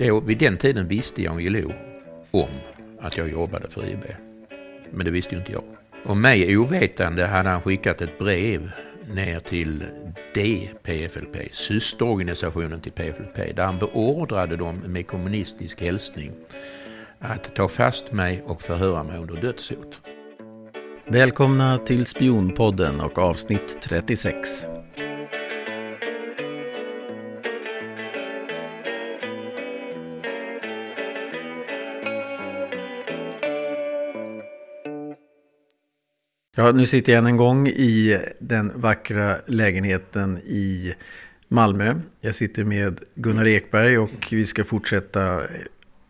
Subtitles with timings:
[0.00, 1.72] Då, vid den tiden visste Jan Guillou
[2.30, 2.48] om
[3.00, 4.04] att jag jobbade för IB.
[4.90, 5.64] Men det visste ju inte jag.
[6.04, 8.70] Och mig ovetande hade han skickat ett brev
[9.14, 9.84] ner till
[10.34, 16.32] DPFLP, systerorganisationen till PFLP, där han beordrade dem med kommunistisk hälsning
[17.18, 20.00] att ta fast mig och förhöra mig under dödshot.
[21.06, 24.66] Välkomna till Spionpodden och avsnitt 36.
[36.60, 40.94] Ja, nu sitter jag än en gång i den vackra lägenheten i
[41.48, 41.94] Malmö.
[42.20, 45.42] Jag sitter med Gunnar Ekberg och vi ska fortsätta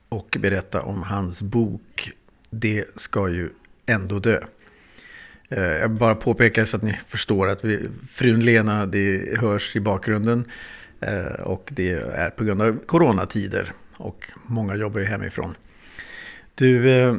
[0.08, 2.10] och berätta om hans bok
[2.50, 3.48] Det ska ju
[3.86, 4.40] ändå dö.
[5.48, 9.76] Eh, jag vill bara påpeka så att ni förstår att vi, frun Lena, det hörs
[9.76, 10.44] i bakgrunden.
[11.00, 13.72] Eh, och det är på grund av coronatider.
[13.96, 15.54] Och många jobbar ju hemifrån.
[16.54, 17.16] Du, eh,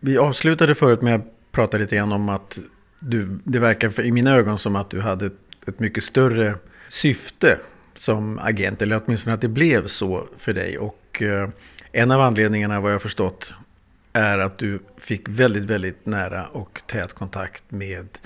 [0.00, 2.58] vi avslutade förut med att prata lite grann om att
[3.00, 6.54] du, det verkar i mina ögon som att du hade ett, ett mycket större
[6.88, 7.58] syfte
[7.94, 8.82] som agent.
[8.82, 10.78] Eller åtminstone att det blev så för dig.
[10.78, 11.22] Och
[11.92, 13.54] en av anledningarna vad jag förstått
[14.12, 18.18] är att du fick väldigt, väldigt nära och tät kontakt med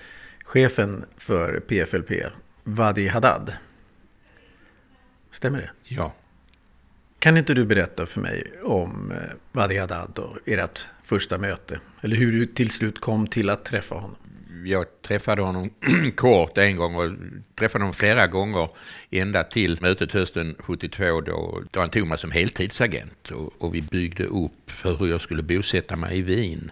[0.45, 2.11] chefen för PFLP,
[2.65, 3.53] Wadi Haddad.
[5.31, 5.71] Stämmer det?
[5.83, 6.13] Ja.
[7.19, 9.19] Kan inte du berätta för mig om eh,
[9.53, 11.81] Wadi Haddad och ert första möte?
[12.01, 14.17] Eller hur du till slut kom till att träffa honom?
[14.65, 15.71] jag träffade honom
[16.17, 17.11] kort en gång och
[17.55, 18.69] träffade honom flera gånger
[19.11, 23.83] ända till mötet hösten 72 då, då han tog mig som heltidsagent och, och vi
[23.83, 26.71] byggde upp för hur jag skulle bosätta mig i Wien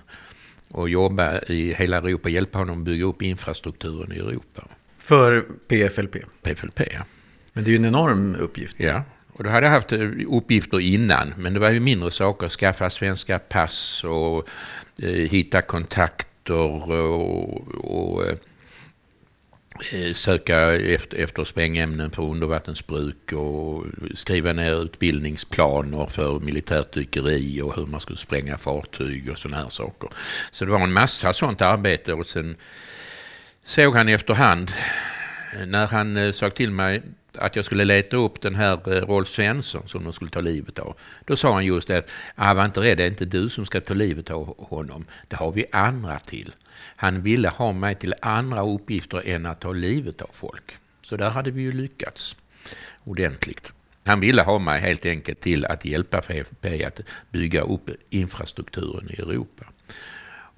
[0.69, 4.69] och jobba i hela Europa, hjälpa honom bygga upp infrastrukturen i Europa.
[4.99, 6.17] För PFLP?
[6.43, 7.05] PFLP, ja.
[7.53, 8.77] Men det är ju en enorm uppgift.
[8.79, 9.93] Ja, och då hade jag haft
[10.29, 12.49] uppgifter innan, men det var ju mindre saker.
[12.49, 14.49] Skaffa svenska pass och
[15.03, 18.37] eh, hitta kontakter och, och eh,
[19.93, 23.85] eh söka efter, efter sprängämnen för undervattensbruk och
[24.15, 29.69] skriva ner utbildningsplaner för militärt dykeri och hur man skulle spränga fartyg och sådana här
[29.69, 30.11] saker.
[30.51, 32.57] Så det var en massa sånt arbete och sen
[33.65, 34.71] såg han efterhand
[35.67, 37.03] när han eh, sa till mig
[37.39, 40.79] att jag skulle leta upp den här eh, Rolf Svensson som de skulle ta livet
[40.79, 40.97] av.
[41.25, 43.81] Då sa han just att, ah, var inte rädd, det är inte du som ska
[43.81, 45.05] ta livet av honom.
[45.29, 46.55] Det har vi andra till.
[46.97, 50.77] Han ville ha mig till andra uppgifter än att ta livet av folk.
[51.03, 52.37] Så där hade vi ju lyckats
[53.05, 53.73] ordentligt.
[54.05, 59.15] Han ville ha mig helt enkelt till att hjälpa FFP att bygga upp infrastrukturen i
[59.15, 59.65] Europa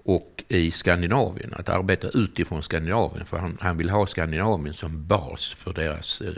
[0.04, 3.26] och i Skandinavien, att arbeta utifrån Skandinavien.
[3.26, 6.34] För han, han vill ha Skandinavien som bas för deras, eh,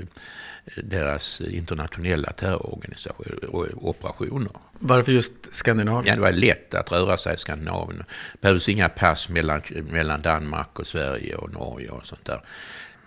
[0.85, 4.53] deras internationella terrororganisationer och operationer.
[4.79, 6.07] Varför just Skandinavien?
[6.07, 8.05] Ja, det var lätt att röra sig i Skandinavien.
[8.33, 12.41] Det behövdes inga pass mellan, mellan Danmark och Sverige och Norge och sånt där.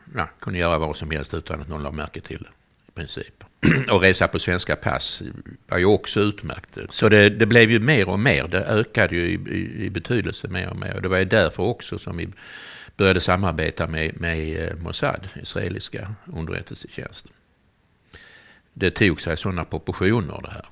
[0.06, 2.50] Man kunde göra vad som helst utan att någon lade märke till det,
[2.88, 3.44] i princip.
[3.92, 5.22] och resa på svenska pass
[5.68, 6.78] var ju också utmärkt.
[6.90, 10.48] Så det, det blev ju mer och mer, det ökade ju i, i, i, betydelse
[10.48, 10.96] mer och mer.
[10.96, 12.30] Och det var ju därför också som vi
[12.98, 17.32] började samarbeta med, med eh, Mossad, israeliska underrättelsetjänsten.
[18.74, 20.66] Det tog sig sådana proportioner det här.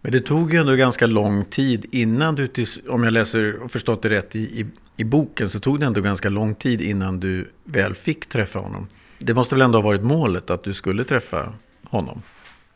[0.00, 2.48] Men det tog ju ändå ganska lång tid innan du,
[2.88, 6.00] om jag läser och förstått det rätt i, i, i boken, så tog det ändå
[6.00, 8.88] ganska lång tid innan du väl fick träffa honom.
[9.18, 11.52] Det måste väl ändå ha varit målet att du skulle träffa
[11.94, 12.22] honom?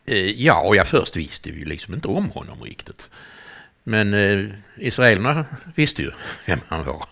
[0.05, 3.09] Eh, ja, och jag först visste ju liksom inte om honom riktigt.
[3.83, 6.11] Men eh, israelerna visste ju
[6.45, 7.05] vem han var.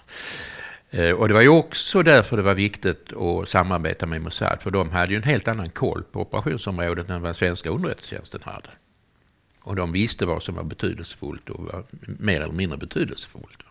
[0.90, 4.72] Eh, och det var ju också därför det var viktigt att samarbeta med Mossad, för
[4.72, 8.70] de hade ju en helt annan koll på operationsområdet än vad svenska underrättelsetjänsten hade.
[9.62, 11.84] Och de visste vad som var betydelsefullt och var
[12.20, 13.64] mer eller mindre betydelsefullt.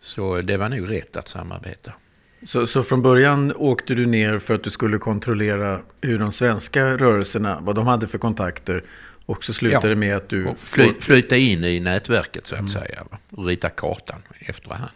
[0.00, 1.92] Så det var nog rätt att samarbeta.
[2.42, 6.96] Så, så från början åkte du ner för att du skulle kontrollera hur de svenska
[6.96, 8.84] rörelserna, vad de hade för kontakter.
[9.26, 10.46] Och så slutade det med att du...
[10.46, 12.70] Och fly, flytta in i nätverket så att mm.
[12.70, 13.04] säga.
[13.30, 14.90] Och rita kartan efterhand.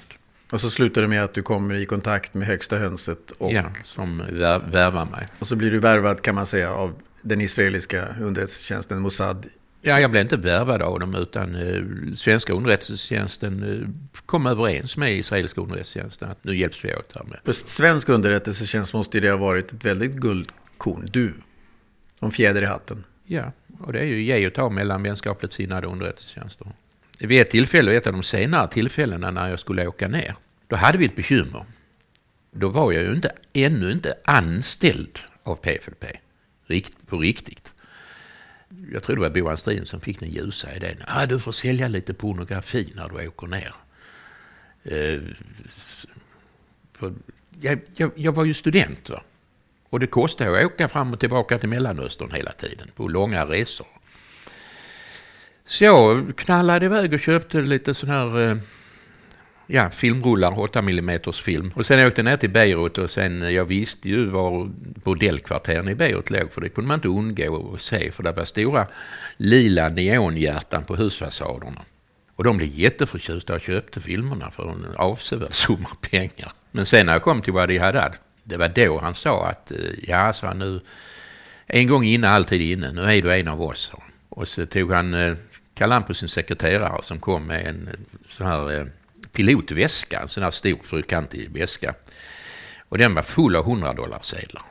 [0.51, 3.31] Och så slutar det med att du kommer i kontakt med högsta hönset.
[3.39, 4.23] Och, ja, som
[4.71, 5.27] värvar mig.
[5.39, 9.47] Och så blir du värvad kan man säga av den israeliska underrättelsetjänsten Mossad
[9.87, 13.89] Ja, jag blev inte värvad av dem utan eh, svenska underrättelsetjänsten eh,
[14.27, 17.39] kom överens med israeliska underrättelsetjänsten att nu hjälps vi åt här med.
[17.45, 21.09] För svensk underrättelsetjänst måste det ha varit ett väldigt guldkorn.
[21.13, 21.35] Du,
[22.19, 23.05] som fjäder i hatten.
[23.25, 26.67] Ja, och det är ju ge och ta mellan vänskapligt sinnade underrättelsetjänster.
[27.19, 30.35] Vid ett tillfälle, ett av de senare tillfällena när jag skulle åka ner,
[30.67, 31.65] då hade vi ett bekymmer.
[32.51, 36.05] Då var jag ju inte, ännu inte anställd av PFLP,
[36.67, 37.74] rikt, på riktigt
[38.93, 40.97] jag tror det var Boan Strin som fick den ljusa idén.
[41.07, 43.75] Ah, du får sälja lite pornografi när du åker ner.
[44.85, 45.21] Eh,
[47.61, 49.23] jag, jag, jag, var ju student va?
[49.91, 53.87] och det kostade att åka fram och tillbaka till Mellanöstern hela tiden på långa resor.
[55.67, 58.57] Så jag knallade iväg och köpte lite sån här eh,
[59.67, 61.73] ja, filmrullar, 8 mm film.
[61.77, 64.71] Och sen åkte jag ner till Beirut och sen, eh, jag visste ju var
[65.05, 68.45] bordellkvarteren i Beirut låg, för det kunde man inte undgå att se, för det var
[68.45, 68.87] stora
[69.37, 71.85] lila neonhjärtan på husfasaderna.
[72.37, 76.53] Och de blev jätteförtjusta och köpte filmerna för en avsevärd summa pengar.
[76.71, 78.13] Men sen när jag kom till Wadi Haddad,
[78.45, 80.81] det var då han sa att, eh, ja, sa han nu,
[81.67, 83.93] en gång inne, alltid inne, nu är du en av oss.
[84.29, 85.35] Och så tog han, eh,
[85.75, 87.89] kallade han på sin sekreterare som kom med en
[88.29, 88.91] sån här
[89.35, 91.95] pilotväska, en sån här stor fyrkantig väska.
[92.89, 94.63] Och den var full av 100 dollar sedlar.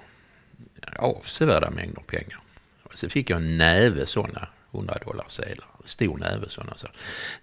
[0.95, 2.39] Avsevärda mängder pengar.
[2.83, 5.67] Och så fick jag en näve sådana 100 dollar sedlar.
[5.85, 6.73] Stor näve sådana.
[6.75, 6.87] Så.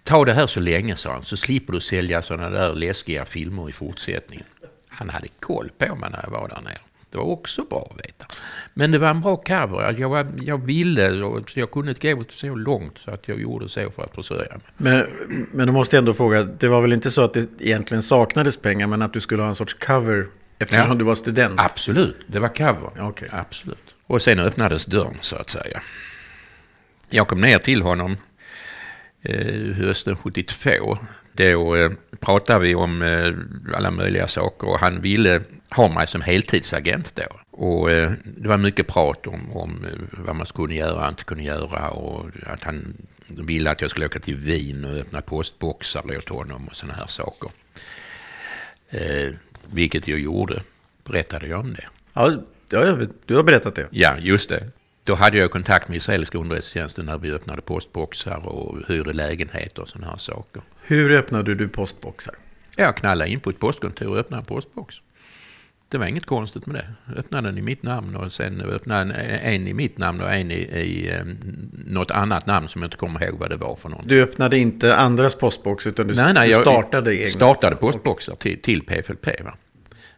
[0.03, 3.69] Ta det här så länge, sa han, så slipper du sälja sådana där läskiga filmer
[3.69, 4.45] i fortsättningen.
[4.89, 6.79] Han hade koll på mig när jag var där nere.
[7.11, 8.25] Det var också bra att veta.
[8.73, 9.95] Men det var en bra cover.
[9.99, 11.11] Jag, var, jag ville,
[11.47, 14.51] så jag kunde inte gå så långt så att jag gjorde så för att försörja
[14.51, 14.61] mig.
[14.77, 15.07] Men,
[15.51, 18.87] men du måste ändå fråga, det var väl inte så att det egentligen saknades pengar,
[18.87, 20.27] men att du skulle ha en sorts cover
[20.59, 21.59] eftersom ja, du var student?
[21.59, 23.07] Absolut, det var cover.
[23.09, 23.29] Okay.
[23.31, 23.95] Absolut.
[24.07, 25.81] Och sen öppnades dörren så att säga.
[27.09, 28.17] Jag kom ner till honom
[29.21, 30.97] eh, hösten 72
[31.33, 33.33] då eh, pratade vi om eh,
[33.75, 35.41] alla möjliga saker och han ville
[35.75, 37.23] ha mig som heltidsagent då.
[37.51, 41.43] Och eh, det var mycket prat om, om vad man skulle göra och inte kunde
[41.43, 42.97] göra och att han
[43.27, 47.07] ville att jag skulle åka till Wien och öppna postboxar åt honom och sådana här
[47.07, 47.51] saker.
[48.89, 49.33] Eh,
[49.73, 50.61] vilket jag gjorde.
[51.03, 51.85] Berättade jag om det?
[52.13, 52.37] Ja,
[53.25, 53.87] du har berättat det.
[53.91, 54.69] Ja, just det.
[55.03, 59.89] Då hade jag kontakt med israeliska underrättelsetjänsten när vi öppnade postboxar och hyrde lägenheter och
[59.89, 60.61] sådana här saker.
[60.81, 62.35] Hur öppnade du postboxar?
[62.75, 64.95] Jag knallade in på ett postkontor och öppnade en postbox.
[65.91, 67.15] Det var inget konstigt med det.
[67.19, 70.55] Öppnade den i mitt namn och sen öppnade en i mitt namn och en i,
[70.55, 71.37] i um,
[71.87, 74.07] något annat namn som jag inte kommer ihåg vad det var för någon.
[74.07, 77.27] Du öppnade inte andras postbox utan du, nej, nej, du startade egna?
[77.27, 79.25] startade postboxar till, till PFLP.
[79.43, 79.53] Va?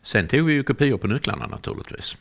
[0.01, 2.17] Sen tog vi ju kopior på nycklarna naturligtvis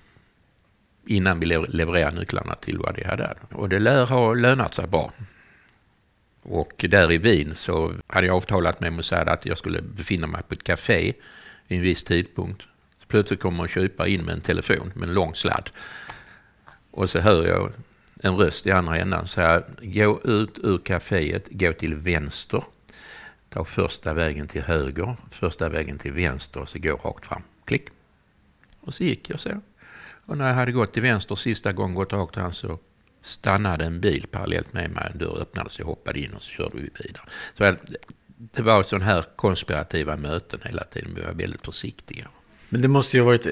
[1.06, 3.36] innan vi levererade nycklarna till Wadi Haddad.
[3.50, 5.12] Och det lär ha lönat sig bra.
[6.42, 10.42] Och där i Wien så hade jag avtalat med Mossad att jag skulle befinna mig
[10.48, 11.12] på ett café
[11.68, 12.62] vid en viss tidpunkt.
[13.12, 15.70] Plötsligt kommer en köpa in med en telefon med en lång sladd.
[16.90, 17.72] Och så hör jag
[18.22, 22.64] en röst i andra änden säga gå ut ur kaféet, gå till vänster.
[23.48, 27.42] Ta första vägen till höger, första vägen till vänster och så gå rakt fram.
[27.64, 27.88] Klick.
[28.80, 29.60] Och så gick jag så.
[30.26, 32.78] Och när jag hade gått till vänster sista gången, gått rakt fram så
[33.20, 35.10] stannade en bil parallellt med mig.
[35.12, 37.24] En dörr öppnades, jag hoppade in och så körde vi vidare.
[37.58, 37.76] Så
[38.36, 41.14] det var sådana här konspirativa möten hela tiden.
[41.14, 42.28] Vi var väldigt försiktiga.
[42.72, 43.46] Men det måste ju ha varit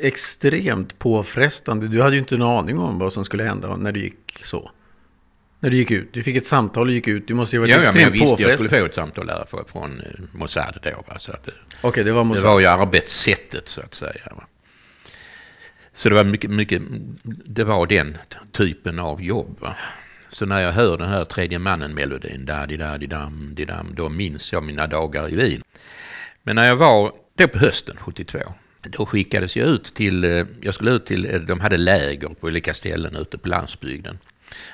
[0.00, 1.88] extremt påfrestande.
[1.88, 4.70] Du hade ju inte en aning om vad som skulle hända när du gick så.
[5.60, 6.12] När du gick ut.
[6.12, 7.28] Du fick ett samtal och gick ut.
[7.28, 8.02] Du måste ju ha varit ja, extremt påfrestande.
[8.02, 11.18] Ja, men jag visste jag skulle få ett samtal där från eh, Mossad då.
[11.18, 12.44] Så att det, okay, det var Mossad.
[12.44, 14.32] Det var ju arbetssättet så att säga.
[15.94, 16.82] Så det var mycket, mycket,
[17.44, 18.18] det var den
[18.52, 19.56] typen av jobb.
[19.60, 19.76] Va?
[20.28, 23.94] Så när jag hör den här tredje mannen-melodin, da di da di dam di dam,
[23.94, 25.62] då minns jag mina dagar i Wien.
[26.42, 28.38] Men när jag var, då på hösten 72,
[28.82, 32.46] då skickades jag ut till, eh, jag skulle ut till, eh, de hade läger på
[32.46, 34.18] olika ställen ute på landsbygden.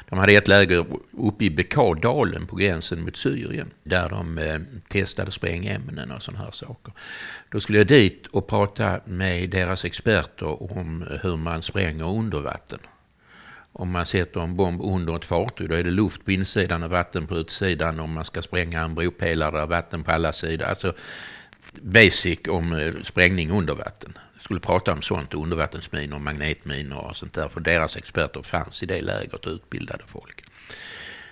[0.08, 5.30] De hade ett läger uppe i Bekardalen på gränsen mot Syrien där de eh, testade
[5.30, 6.92] sprängämnen och sådana här saker.
[7.50, 12.78] Då skulle jag dit och prata med deras experter om hur man spränger under vatten.
[13.72, 16.90] Om man sätter en bomb under ett fartyg då är det luft på insidan och
[16.90, 18.00] vatten på utsidan.
[18.00, 20.66] Om man ska spränga en bropelare och vatten på alla sidor.
[20.66, 20.94] Alltså
[21.72, 27.48] basic om eh, sprängning under vatten skulle prata om sånt, undervattensminor, magnetminor och sånt där.
[27.48, 30.44] För deras experter fanns i det lägret och utbildade folk.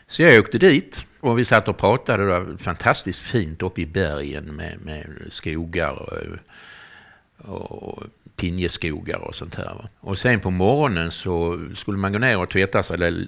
[0.08, 2.22] Så jag åkte dit och vi satt och pratade.
[2.22, 6.38] Det var fantastiskt fint uppe i bergen med, med skogar eh,
[7.50, 8.02] och, och
[8.36, 9.88] pinjeskogar och sånt här.
[10.00, 12.98] Och sen på morgonen så skulle man gå ner och tvätta sig.
[12.98, 13.26] Det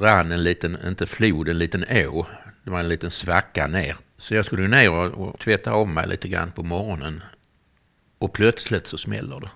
[0.00, 2.26] rann en liten, inte flod, en liten å.
[2.64, 3.96] Det var en liten svacka ner.
[4.18, 7.22] Så jag skulle ner och, och tvätta om mig lite grann på morgonen.
[8.18, 9.50] Och plötsligt så smäller det.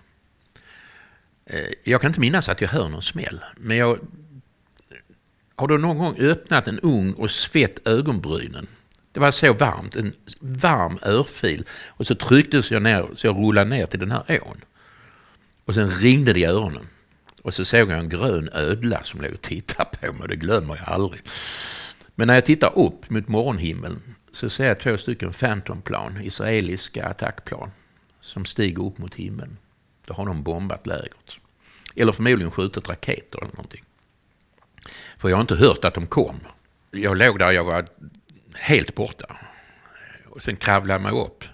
[1.47, 3.40] Eh, jag kan inte minnas att jag hör någon smäll.
[3.57, 3.99] Men jag
[5.57, 8.67] har då någon gång öppnat en ugn och svett ögonbrynen.
[9.12, 11.64] Det var så varmt, en varm örfil.
[11.88, 14.64] Och så trycktes jag ner, så jag rullade ner till den här ån.
[15.64, 16.87] Och sen ringde det i öronen.
[17.43, 20.29] Och så såg jag en grön ödla som låg och tittade på mig.
[20.29, 21.23] Det glömmer jag aldrig.
[22.14, 24.02] Men när jag tittar upp mot morgonhimlen
[24.33, 27.71] så ser jag två stycken Phantom-plan, israeliska attackplan,
[28.21, 29.57] som stiger upp mot himlen.
[30.07, 31.33] Då har de bombat lägret.
[31.97, 33.85] Eller förmodligen skjutit raketer eller någonting.
[35.19, 36.41] För jag har inte hört att de kom.
[36.91, 37.85] Jag låg där, jag var
[38.55, 39.37] helt borta.
[40.27, 41.45] Och sen kravlade jag mig upp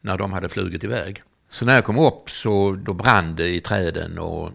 [0.00, 1.22] när de hade flugit iväg.
[1.50, 4.52] Så när jag kom upp så då brann det i träden och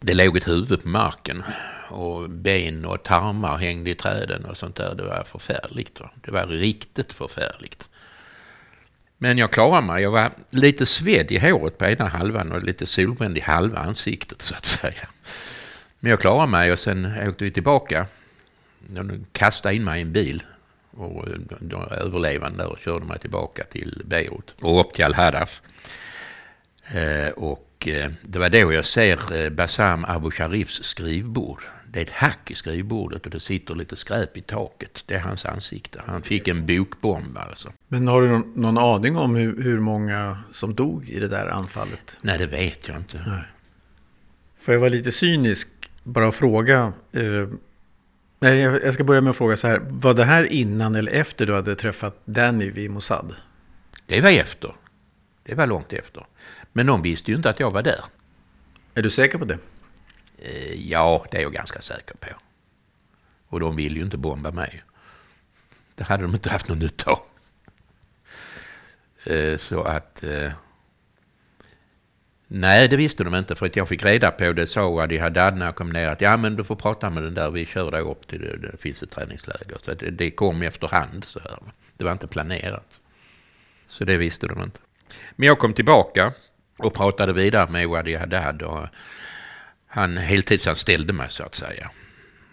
[0.00, 1.42] det låg ett huvud på marken.
[1.88, 4.94] Och ben och tarmar hängde i träden och sånt där.
[4.94, 6.00] Det var förfärligt.
[6.14, 7.88] Det var riktigt förfärligt.
[9.18, 10.02] Men jag klarade mig.
[10.02, 14.42] Jag var lite svedd i håret på ena halvan och lite solbränd i halva ansiktet
[14.42, 15.08] så att säga.
[16.00, 18.06] Men jag klarade mig och sen åkte vi tillbaka.
[18.78, 20.42] De kastade in mig i en bil
[20.90, 21.28] och
[21.60, 25.62] de överlevande där och körde mig tillbaka till Beirut och upp till Al-Hadaf.
[26.94, 31.62] Eh, och eh, det var då jag ser Bassam Abu Sharifs skrivbord.
[31.94, 35.02] Det är ett hack i skrivbordet och det sitter lite skräp i taket.
[35.06, 36.02] Det är hans ansikte.
[36.06, 37.72] Han fick en bokbomb alltså.
[37.88, 41.48] Men har du någon, någon aning om hur, hur, många som dog i det där
[41.48, 42.18] anfallet?
[42.20, 43.24] Nej, det vet jag inte.
[43.26, 43.42] Nej.
[44.58, 45.68] Får jag vara lite cynisk?
[46.02, 46.92] Bara fråga.
[47.12, 47.48] Eh,
[48.40, 49.80] nej, jag ska börja med att fråga så här.
[49.88, 53.34] Var det här innan eller efter du hade träffat Danny vid Mossad?
[54.06, 54.74] Det var efter.
[55.42, 56.26] Det var långt efter.
[56.72, 58.04] Men de visste ju inte att jag var där.
[58.94, 59.58] Är du säker på det?
[60.44, 62.28] Eh, ja, det är jag ganska säker på.
[63.48, 64.82] Och de vill ju inte bomba mig.
[65.94, 67.20] Det hade de inte haft någon nytta av.
[69.32, 70.22] Eh, så att...
[70.22, 70.52] Eh,
[72.46, 75.56] nej, det visste de inte för att jag fick reda på det, sa Wadi Haddad
[75.56, 77.90] när jag kom ner att ja men du får prata med den där, vi kör
[77.90, 79.78] dig upp till det, det finns ett träningsläger.
[79.82, 81.58] Så det, det kom efterhand så här.
[81.96, 83.00] Det var inte planerat.
[83.88, 84.80] Så det visste de inte.
[85.36, 86.32] Men jag kom tillbaka
[86.76, 88.88] och pratade vidare med Wadi Haddad och
[89.94, 91.90] han heltidsanställde mig så att säga.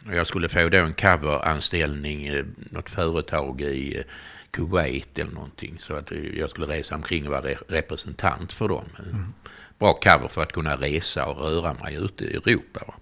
[0.08, 4.04] Och jag skulle få då en coveranställning, något företag i eh,
[4.52, 5.76] Kuwait eller någonting.
[5.78, 8.86] Så att jag skulle resa omkring och vara representant för dem.
[9.00, 9.34] Mm.
[9.80, 12.94] Bra cover för att kunna resa och röra mig ute i Europa.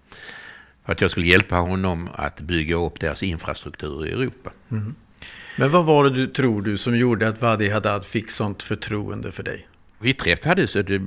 [0.86, 4.52] För att jag skulle hjälpa honom att bygga upp deras infrastruktur i Europa.
[4.72, 4.96] Mm.
[5.58, 9.32] Men vad var det du tror du som gjorde att Wadi Haddad fick sånt förtroende
[9.32, 9.68] för dig?
[10.02, 11.02] Vi träffades eh,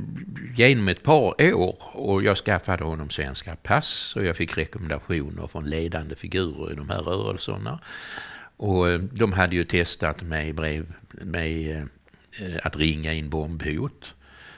[0.55, 5.65] genom ett par år och jag skaffade honom svenska pass och jag fick rekommendationer från
[5.65, 7.81] ledande figurer i de här rörelserna.
[8.57, 11.77] Och eh, de hade ju testat mig brev med
[12.41, 14.15] eh, att ringa in bombhot.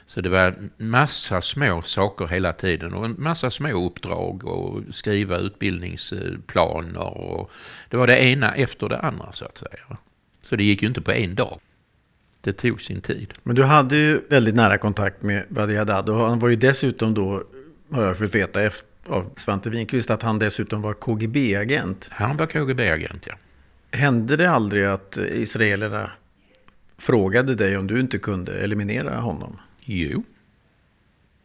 [0.06, 5.38] Så det var massa små saker hela tiden och en massa små uppdrag och skriva
[5.38, 7.50] utbildningsplaner och
[7.88, 9.96] det var det ena efter det andra så att säga.
[10.42, 11.60] Så det gick ju inte på en dag
[12.44, 13.34] det tog sin tid.
[13.42, 17.14] Men du hade ju väldigt nära kontakt med Wadi Haddad och han var ju dessutom
[17.14, 17.42] då,
[17.90, 18.60] har jag fått veta
[19.06, 22.08] av Svante Winqvist, att han dessutom var KGB-agent.
[22.10, 23.34] Han var KGB-agent, ja.
[23.90, 26.10] Hände det aldrig att israelerna
[26.98, 29.60] frågade dig om du inte kunde eliminera honom?
[29.84, 30.22] Jo,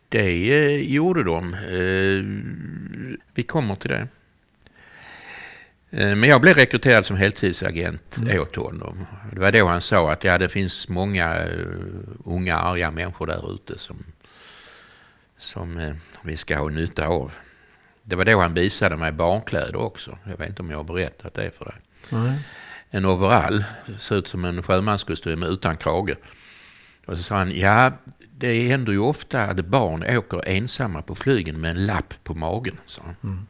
[0.09, 1.53] det eh, gjorde de.
[1.53, 2.23] Eh,
[3.33, 4.07] vi kommer till det.
[5.91, 8.41] Eh, men jag blev rekryterad som heltidsagent mm.
[8.41, 9.05] åt honom.
[9.33, 11.67] Det var då han sa att ja, det finns många uh,
[12.25, 14.05] unga arga människor där ute som,
[15.37, 17.31] som uh, vi ska ha nytta av.
[18.03, 20.17] Det var då han visade mig barnkläder också.
[20.23, 21.75] Jag vet inte om jag har berättat det för dig.
[22.11, 22.33] Mm.
[22.89, 23.63] En overall,
[23.99, 26.15] ser ut som en sjömanskostym utan krage.
[27.05, 27.91] Och så sa han, ja
[28.37, 32.77] det händer ju ofta att barn åker ensamma på flygen med en lapp på magen.
[32.85, 33.01] Så.
[33.23, 33.47] Mm.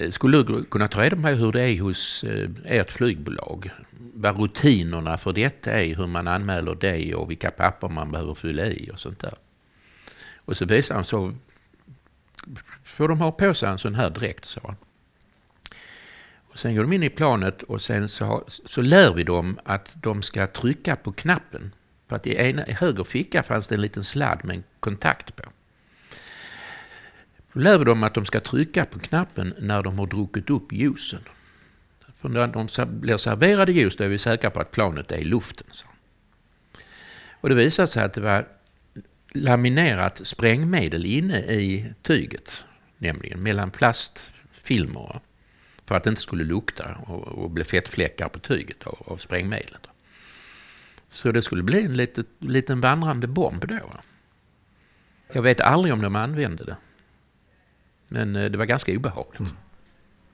[0.00, 3.70] Eh, skulle du kunna ta reda på hur det är hos eh, ert flygbolag?
[4.14, 8.66] Vad rutinerna för detta är, hur man anmäler det och vilka papper man behöver fylla
[8.66, 9.34] i och sånt där.
[10.36, 11.34] Och så visar han så,
[12.84, 14.76] får de ha på sig en sån här dräkt, sa han.
[16.52, 19.92] Och sen går de in i planet och sen så, så lär vi dem att
[19.94, 21.74] de ska trycka på knappen.
[22.08, 25.36] För att i ena i höger ficka fanns det en liten sladd med en kontakt
[25.36, 25.42] på.
[27.52, 30.72] Då lär vi dem att de ska trycka på knappen när de har druckit upp
[30.72, 31.20] juicen.
[32.20, 35.24] För när de blir serverade ljus då är vi säkra på att planet är i
[35.24, 35.66] luften.
[35.70, 35.86] Så.
[37.40, 38.48] Och det visade sig att det var
[39.32, 42.64] laminerat sprängmedel inne i tyget.
[42.98, 45.20] Nämligen mellan plastfilmer.
[45.86, 49.86] För att det inte skulle lukta och, och bli fettfläckar på tyget av, av sprängmedlet.
[51.08, 53.80] Så det skulle bli en litet, liten vandrande bomb då.
[55.32, 56.76] Jag vet aldrig om de använde det.
[58.12, 59.40] Men eh, det var ganska obehagligt.
[59.40, 59.52] Mm.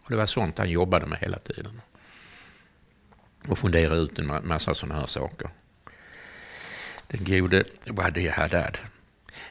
[0.03, 1.81] Och det var sånt han jobbade med hela tiden.
[3.49, 5.51] Och funderade ut en massa sådana här saker.
[7.07, 8.79] Den gode Wadi Haddad.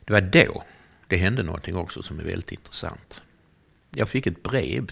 [0.06, 0.64] Det var då
[1.08, 3.22] det hände någonting också som är väldigt intressant.
[3.92, 4.92] Jag fick ett brev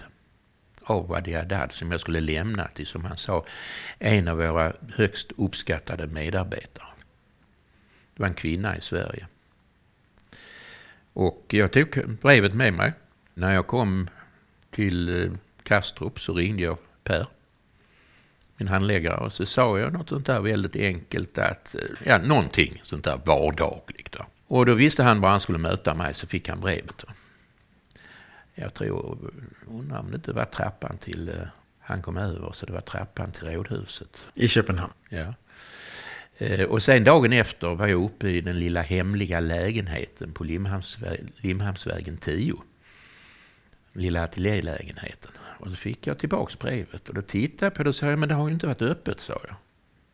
[0.82, 3.44] av Wadi Haddad som jag skulle lämna till, som han sa,
[3.98, 6.88] en av våra högst uppskattade medarbetare.
[8.14, 9.26] Det var en kvinna i Sverige.
[11.12, 12.92] Och jag tog brevet med mig.
[13.34, 14.08] När jag kom
[14.70, 17.26] till eh, Kastrup så ringde jag Per,
[18.56, 22.80] min handläggare, och så sa jag något sånt där väldigt enkelt att, eh, ja någonting
[22.82, 24.12] sånt där vardagligt.
[24.12, 24.24] Då.
[24.46, 27.04] Och då visste han var han skulle möta mig så fick han brevet.
[28.54, 29.18] Jag tror,
[29.68, 31.34] undrar om det inte var trappan till, eh,
[31.80, 34.26] han kom över så det var trappan till rådhuset.
[34.34, 34.92] I Köpenhamn?
[35.08, 35.34] Ja.
[36.68, 42.54] Och sen dagen efter var jag uppe i den lilla hemliga lägenheten på Limhamnsvägen 10.
[43.94, 45.30] Lilla ateljélägenheten.
[45.58, 48.28] Och så fick jag tillbaks brevet och då tittade jag på det och sa men
[48.28, 49.56] det har ju inte varit öppet, sa jag.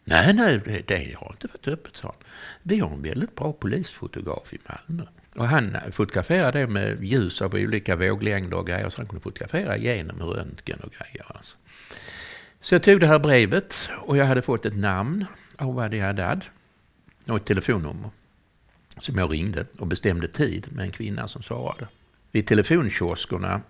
[0.05, 2.17] Nej, nej, det, det har inte varit öppet, sa han.
[2.63, 5.05] Vi har en väldigt bra polisfotograf i Malmö.
[5.35, 9.77] Och han fotograferade det med ljus av olika våglängder och grejer, så han kunde fotografera
[9.77, 11.27] genom röntgen och grejer.
[11.27, 11.57] Alltså.
[12.61, 16.45] Så jag tog det här brevet och jag hade fått ett namn av Wadi Haddad
[17.29, 18.11] och ett telefonnummer
[18.99, 21.89] som jag ringde och bestämde tid med en kvinna som svarade.
[22.33, 23.61] Vid telefonkioskerna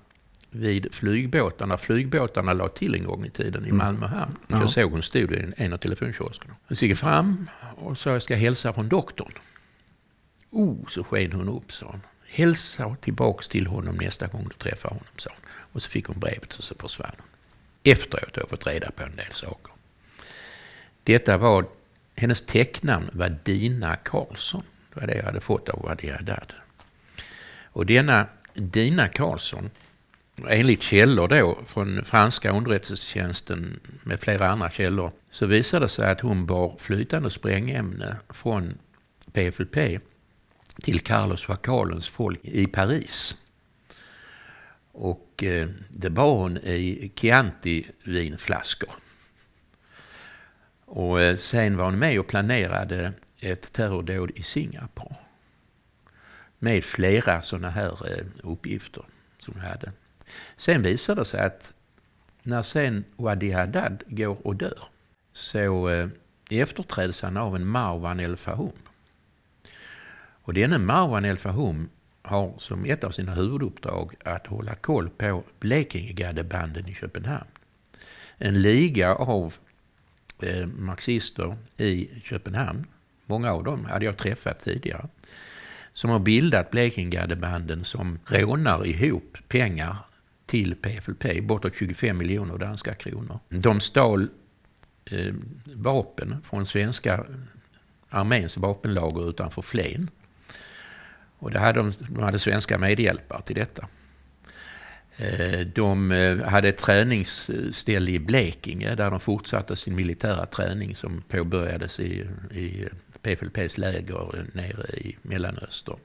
[0.51, 1.79] vid flygbåtarna.
[1.79, 3.79] Flygbåtarna la till en gång i tiden i mm.
[3.79, 4.37] Malmö hamn.
[4.49, 4.61] Mm.
[4.61, 6.55] Jag såg hon stod i en av telefonkioskerna.
[6.69, 9.33] Jag gick fram och sa jag ska hälsa från doktorn.
[10.51, 12.01] Oh, så sken hon upp, sa hon.
[12.29, 15.51] Hälsa tillbaks till honom nästa gång du träffar honom, sa hon.
[15.73, 17.27] Och så fick hon brevet och så försvann hon.
[17.83, 19.73] Efteråt har jag fått reda på en del saker.
[21.05, 21.67] Detta var,
[22.17, 24.63] hennes tecknamn var Dina Karlsson.
[24.95, 26.53] Det var det jag hade fått av Wadi Haddad.
[27.73, 29.71] Och denna Dina Karlsson,
[30.49, 36.21] enligt källor då från franska underrättelsetjänsten med flera andra källor, så visade det sig att
[36.21, 38.79] hon bar flytande sprängämne från
[39.33, 40.01] PFLP
[40.83, 43.35] till Carlos Facalens folk i Paris.
[44.93, 48.91] Och eh, det bar hon i Chianti-vinflaskor.
[50.85, 55.17] Och eh, sen var hon med och planerade ett terrordåd i Singapore.
[56.59, 59.05] Med flera sådana här eh, uppgifter
[59.39, 59.93] som hon hade.
[60.57, 61.73] Sen visar det sig att
[62.43, 64.85] när sen Wadi Haddad går och dör
[65.33, 66.09] så eh,
[66.51, 68.73] efterträds han av en Marwan El Fahum.
[70.43, 71.89] Och denne Marwan El Fahum
[72.23, 77.47] har som ett av sina huvuduppdrag att hålla koll på Blekingegaddebanden i Köpenhamn.
[78.39, 79.55] En liga av
[80.43, 82.87] eh, marxister i Köpenhamn,
[83.27, 85.09] många av dem hade jag träffat tidigare,
[85.93, 89.97] som har bildat Blekingegaddebanden som rånar ihop pengar
[90.51, 93.39] till PFLP, bortåt 25 miljoner danska kronor.
[93.49, 94.29] De stal
[95.05, 95.35] eh,
[95.75, 97.25] vapen från svenska eh,
[98.09, 100.11] arméns vapenlager utanför Flen
[101.39, 103.89] och det hade de, de hade svenska medhjälpare till detta.
[105.17, 111.23] Eh, de eh, hade ett träningsställe i Blekinge där de fortsatte sin militära träning som
[111.29, 112.89] påbörjades i, i
[113.23, 115.99] PFLPs läger nere i Mellanöstern.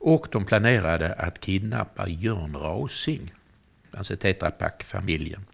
[0.00, 3.34] Och de planerade att kidnappa Jörn Rausing,
[3.90, 5.46] alltså Tetra Pak-familjen.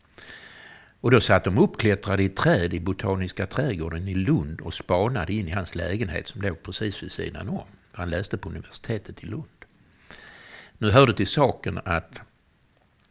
[1.01, 5.49] Och då satt de uppklättrade i träd i Botaniska trädgården i Lund och spanade in
[5.49, 7.67] i hans lägenhet som låg precis vid sidan om.
[7.93, 9.65] Han läste på universitetet i Lund.
[10.79, 12.21] Nu hör det till saken att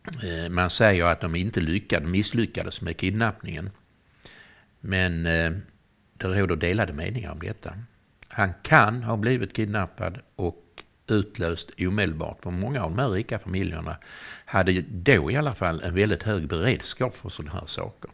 [0.08, 3.71] eh, man säger att de inte lyckades, misslyckades med kidnappningen.
[4.80, 5.52] Men eh,
[6.17, 7.78] det råder delade meningar om detta.
[8.28, 10.64] Han kan ha blivit kidnappad och
[11.08, 12.38] utlöst omedelbart.
[12.44, 13.98] För många av de här rika familjerna
[14.46, 18.12] hade då i alla fall en väldigt hög beredskap för sådana här saker.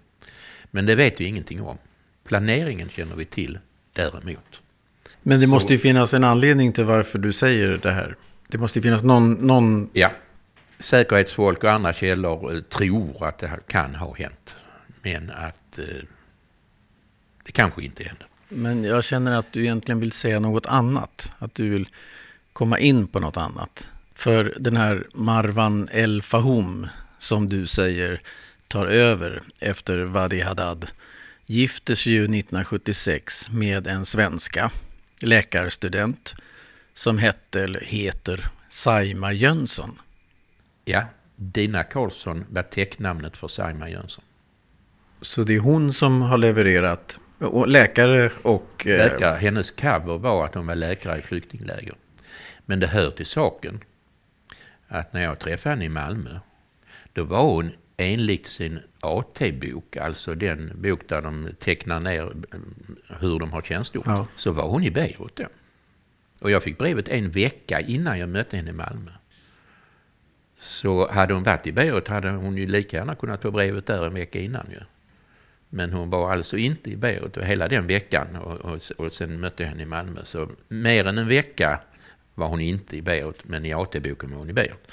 [0.71, 1.77] Men det vet vi ingenting om.
[2.23, 3.59] Planeringen känner vi till
[3.93, 4.61] däremot.
[5.21, 5.51] Men det så...
[5.51, 8.15] måste ju finnas en anledning till varför du säger det här.
[8.47, 9.33] Det måste ju finnas någon...
[9.33, 9.89] någon...
[9.93, 10.11] Ja.
[10.79, 14.55] Säkerhetsfolk och andra källor eh, tror att det här kan ha hänt.
[15.01, 15.85] Men att eh,
[17.43, 18.25] det kanske inte hände.
[18.49, 21.31] Men jag känner att du egentligen vill säga något annat.
[21.37, 21.87] Att du vill
[22.53, 23.89] komma in på något annat.
[24.13, 26.87] För den här Marwan El Fahum,
[27.17, 28.21] som du säger
[28.67, 30.91] tar över efter Wadi Haddad,
[31.45, 34.71] gifter sig ju 1976 med en svenska
[35.21, 36.35] läkarstudent
[36.93, 40.01] som hette, eller heter, Saima Jönsson.
[40.85, 44.23] Ja, Dina Karlsson var täcknamnet för Saima Jönsson.
[45.21, 47.19] Så det är hon som har levererat,
[47.67, 48.87] läkare och...
[48.87, 51.95] Eh, läkare, hennes cover var att hon var läkare i flyktingläger.
[52.71, 53.83] Men det hör till saken
[54.87, 56.39] att när jag träffade henne i Malmö,
[57.13, 62.33] då var hon enligt sin AT-bok, alltså den bok där de tecknar ner
[63.19, 64.27] hur de har tjänstgjort, ja.
[64.35, 65.45] så var hon i Beirut då.
[66.39, 69.11] Och jag fick brevet en vecka innan jag mötte henne i Malmö.
[70.57, 74.05] Så hade hon varit i Beirut hade hon ju lika gärna kunnat få brevet där
[74.05, 74.79] en vecka innan ju.
[75.69, 79.63] Men hon var alltså inte i Beirut hela den veckan och, och, och sen mötte
[79.63, 80.21] jag henne i Malmö.
[80.23, 81.79] Så mer än en vecka
[82.35, 84.87] var hon inte i Beirut, men i AT-boken var hon i Beirut.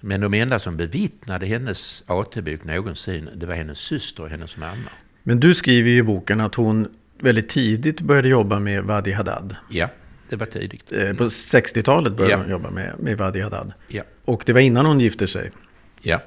[0.00, 4.90] Men de enda som bevittnade hennes AT-bok någonsin, det var hennes syster och hennes mamma.
[5.22, 9.56] Men du skriver ju i boken att hon väldigt tidigt började jobba med Wadi Haddad.
[9.70, 9.88] Ja,
[10.28, 10.92] det var tidigt.
[10.92, 12.38] Eh, På 60-talet började Ja.
[12.42, 13.72] hon jobba med, med Wadi Haddad.
[13.88, 15.50] Ja, Och det var innan hon gifte sig.
[16.02, 16.22] ja.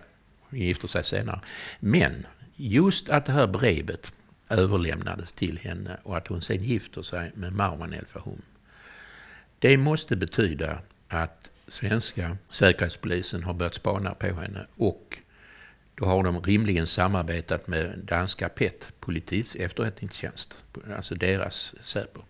[0.49, 1.39] Hon gifte sig senare.
[1.79, 4.11] Men just att det här brevet
[4.49, 8.41] överlämnades till henne och att hon sen gifter sig med Marwan El Fahum.
[9.63, 15.17] Det måste betyda att svenska säkerhetspolisen har börjat spana på henne och
[15.95, 20.57] då har de rimligen samarbetat med danska PET, Politiets efterrättningstjänst,
[20.97, 22.21] alltså deras Säpo.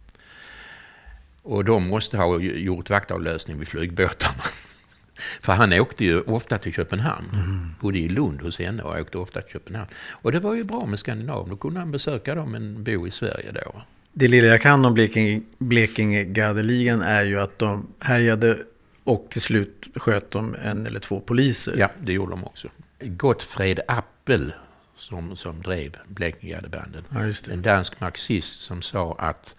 [1.41, 4.43] Och de måste ha gjort vaktavlösning vid flygbåtarna.
[5.41, 7.75] För han åkte ju ofta till Köpenhamn.
[7.79, 9.89] Bodde i Lund hos henne och åkte ofta till Köpenhamn.
[10.09, 11.49] Och det var ju bra med Skandinavien.
[11.49, 13.81] Då kunde han besöka dem men bo i Sverige då.
[14.13, 18.58] Det lilla jag kan om Blekinge, Blekinge-Gardeligan är ju att de härjade
[19.04, 21.73] och till slut sköt de en eller två poliser.
[21.78, 22.67] Ja, det gjorde de också.
[22.99, 24.54] Gottfred Appel
[24.95, 27.04] som, som drev Blekingegardebandet.
[27.10, 27.52] Ja.
[27.54, 29.56] En dansk marxist som sa att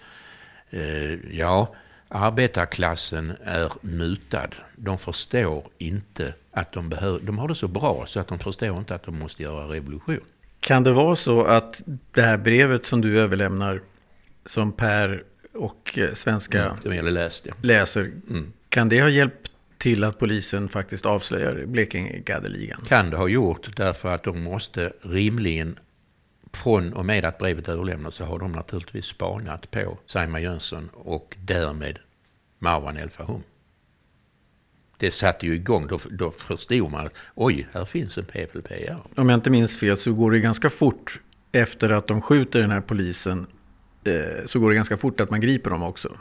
[0.71, 1.75] eh, ja,
[2.09, 4.49] arbetarklassen är mutad.
[4.77, 8.79] De förstår inte att de behöver, de har det så bra så att de förstår
[8.79, 10.21] inte att de måste göra revolution.
[10.61, 13.81] Kan det vara så att det här brevet som du överlämnar
[14.46, 15.22] som Per
[15.54, 17.54] och eh, svenska jag läst, ja.
[17.62, 18.52] läser, Mm.
[18.68, 22.85] kan det ha hjälpt till att polisen faktiskt avslöjar Blekinge-Gardeligan?
[22.88, 25.78] Kan det ha gjort därför att de måste rimligen
[26.52, 31.37] från och med att brevet överlämnades så har de naturligtvis spanat på Simon Jönsson och
[31.38, 31.98] därmed
[32.59, 33.42] Marwan El Fahum.
[34.98, 38.96] Det satte ju igång, då, då förstod man att oj, här finns en PFLP-are.
[39.16, 41.20] Om jag inte minns fel så går det ganska fort
[41.52, 43.46] efter att de skjuter den här polisen.
[44.05, 46.17] Eh, så går det ganska fort att man griper dem också.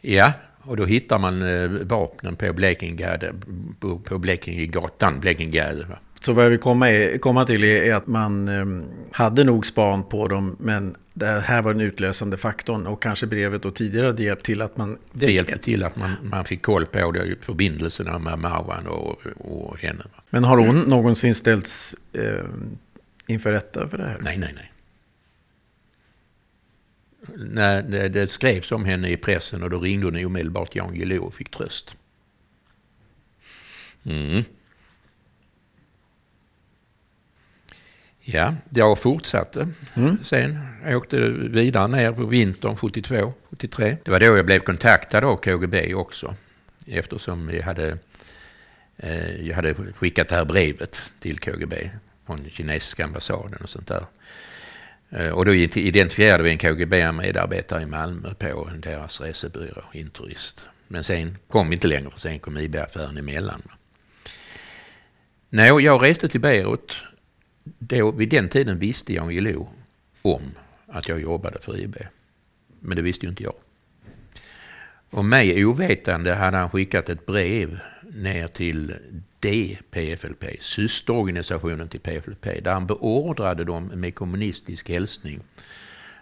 [0.00, 0.32] Ja,
[0.66, 3.34] och då hittar man eh, vapnen på Blekingegade,
[3.80, 5.84] på, Blekingegatan, Blekingegade.
[5.84, 5.96] va.
[6.20, 10.02] Så vad jag vill komma, är, komma till är att man eh, hade nog span
[10.02, 14.22] på dem, men det här var den utlösande faktorn och kanske brevet och tidigare hade
[14.22, 14.98] hjälpt till att man...
[15.12, 19.78] Det hjälpte till att man, man fick koll på det, förbindelserna med Marwan och, och
[19.78, 20.04] henne.
[20.30, 22.44] Men har hon någonsin ställts eh,
[23.26, 24.18] inför rätta för det här?
[24.20, 24.72] Nej, nej, nej.
[27.34, 31.34] När det, skrevs om henne i pressen och då ringde hon omedelbart Jan Guillou och
[31.34, 31.96] fick tröst.
[34.04, 34.44] Mm.
[38.28, 39.68] Ja, jag fortsatte
[40.22, 40.58] sen.
[40.84, 43.96] Jag åkte vidare ner på vintern 72, 73.
[44.04, 46.34] Det var då jag blev kontaktad av KGB också.
[46.86, 47.98] Eftersom jag hade,
[48.96, 51.90] eh, jag hade skickat det här brevet till KGB
[52.26, 54.04] från kinesiska ambassaden och sånt där.
[55.10, 60.66] Eh, och då identifierade vi en KGB-medarbetare i Malmö på deras resebyrå, Inturist.
[60.88, 63.62] Men sen kom vi inte längre, för sen kom IB-affären emellan.
[65.48, 66.92] När jag reste till Beirut,
[67.64, 69.68] då, vid den tiden visste Jan Guillou
[70.22, 70.42] om
[70.86, 71.96] att jag jobbade för IB.
[72.80, 73.54] Men det visste ju inte jag.
[75.10, 78.94] Och mig ovetande hade han skickat ett brev ner till
[79.40, 85.40] DPFLP, systerorganisationen till PFLP, där han beordrade dem med kommunistisk hälsning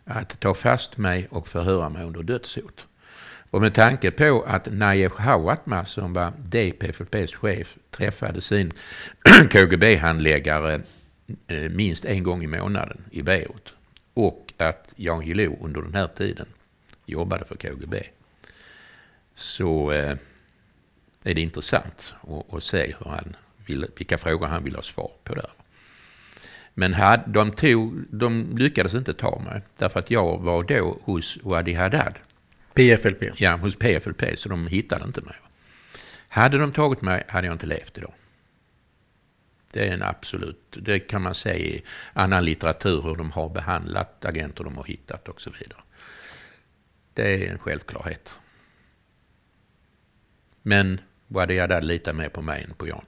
[0.05, 2.87] att ta fast mig och förhöra mig under dödshot.
[3.51, 8.71] Och med tanke på att Najef Hawatma, som var DPFLPs chef, träffade sin
[9.51, 10.83] KGB-handläggare
[11.47, 13.73] eh, minst en gång i månaden i Beirut
[14.15, 16.47] och att Jan Guillou under den här tiden
[17.07, 18.03] jobbade för KGB
[19.35, 20.17] så eh,
[21.25, 25.11] är det intressant att, att se hur han vill, vilka frågor han vill ha svar
[25.25, 25.51] på där.
[26.75, 31.39] Men had, de, tog, de lyckades inte ta mig därför att jag var då hos
[31.43, 32.19] Wadi Haddad,
[32.75, 33.41] PFLP.
[33.41, 35.37] ja, hos PFLP, så de hittade inte mig.
[36.29, 38.15] Hade de tagit mig hade jag inte levt idag.
[39.71, 44.25] Det är en absolut, det kan man säga i annan litteratur hur de har behandlat
[44.25, 45.81] agenter de har hittat och så vidare.
[47.15, 48.37] Det är en självklarhet.
[50.63, 51.01] Men
[51.35, 53.05] Wadi Haddad litar mer på mig än på Jan.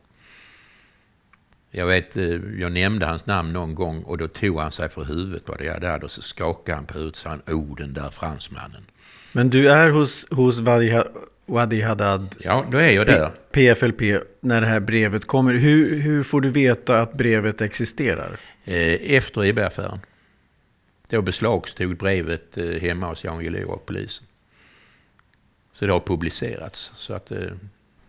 [1.70, 2.24] Jag vet, eh,
[2.58, 6.04] jag nämnde hans namn någon gång och då tog han sig för huvudet, Wadi Haddad,
[6.04, 8.86] och så skakade han på huvudet och sa oh den där fransmannen.
[9.32, 11.02] Men du är hos, hos Wadi,
[11.46, 13.30] Wadi Haddad, Ja, då är jag där.
[13.52, 14.00] PFLP,
[14.40, 15.54] när det här brevet kommer.
[15.54, 18.36] Hur, hur får du veta att brevet existerar?
[18.64, 20.00] Eh, Efter IB-affären.
[21.08, 24.26] Då beslagstog brevet eh, hemma hos Jan Guillou och polisen.
[25.72, 26.92] Så det har publicerats.
[26.96, 27.32] Så att,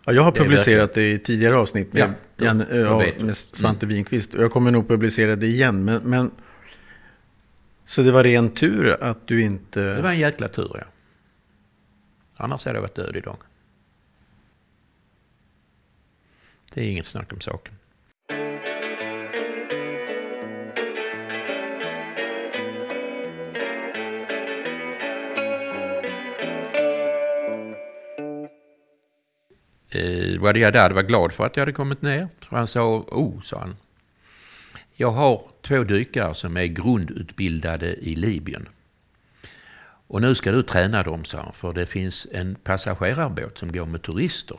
[0.07, 4.33] Ja, jag har publicerat det i tidigare avsnitt med, Ja, Jan, ja, med Svante Winqvist.
[4.33, 5.85] Och jag kommer nog publicera det igen.
[5.85, 6.31] Men, men,
[7.85, 9.95] så det var ren tur att du inte...
[9.95, 10.85] det var en jäkla tur ja.
[12.37, 13.37] Annars hade jag varit död idag.
[16.73, 17.73] Det är inget snack om saken.
[29.89, 32.27] Eh, Wadi Haddad var glad för att jag hade kommit ner.
[32.49, 33.75] Så han sa, oh, sa han.
[34.95, 38.69] Jag har två dykare som är grundutbildade i Libyen.
[40.07, 43.85] Och nu ska du träna dem, sa han, för det finns en passagerarbåt som går
[43.85, 44.57] med turister.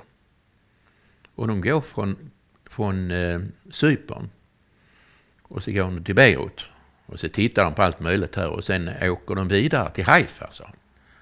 [1.35, 2.31] Och de går från,
[2.71, 4.31] från eh, Cypern
[5.43, 6.67] och så går de till Beirut.
[7.07, 10.51] Och så tittar de på allt möjligt här och sen åker de vidare till Haifa,
[10.51, 10.77] sa han.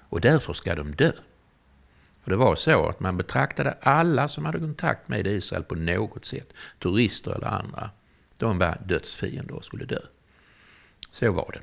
[0.09, 1.11] Och därför ska de dö.
[2.27, 6.25] För det var så att man betraktade alla som hade kontakt med Israel på något
[6.25, 7.89] sätt, turister eller andra,
[8.37, 9.99] de var dödsfiender och skulle dö.
[11.11, 11.59] Så var det.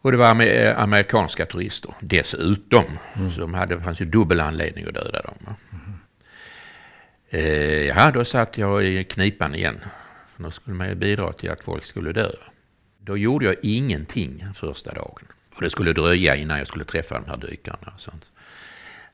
[0.00, 2.84] Och det var amer- amerikanska turister dessutom.
[3.34, 5.36] Så de hade, det fanns ju dubbel anledning att döda dem.
[5.46, 5.54] va.
[7.28, 9.80] Eh, ja, då satt jag i knipan igen.
[10.36, 12.30] För då skulle man ju bidra till att folk skulle dö.
[12.98, 15.26] Då gjorde jag ingenting första dagen.
[15.52, 17.92] För det skulle dröja innan jag skulle träffa de här dykarna.
[17.94, 18.30] Och sånt.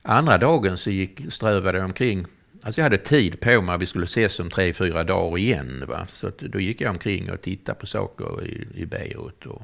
[0.09, 2.25] Andra dagen så gick, strövade jag omkring.
[2.61, 3.77] Alltså jag hade tid på mig.
[3.77, 5.83] Vi skulle ses om tre, fyra dagar igen.
[5.87, 6.07] Va?
[6.13, 9.45] Så att då gick jag omkring och tittade på saker i, i Beirut.
[9.45, 9.61] Och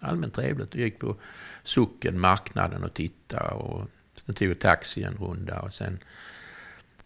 [0.00, 0.74] allmänt trevligt.
[0.74, 1.16] Jag gick på
[1.62, 3.50] socken, marknaden och tittade.
[3.50, 3.88] Och
[4.26, 5.60] sen tog jag taxi en runda.
[5.60, 5.98] Och sen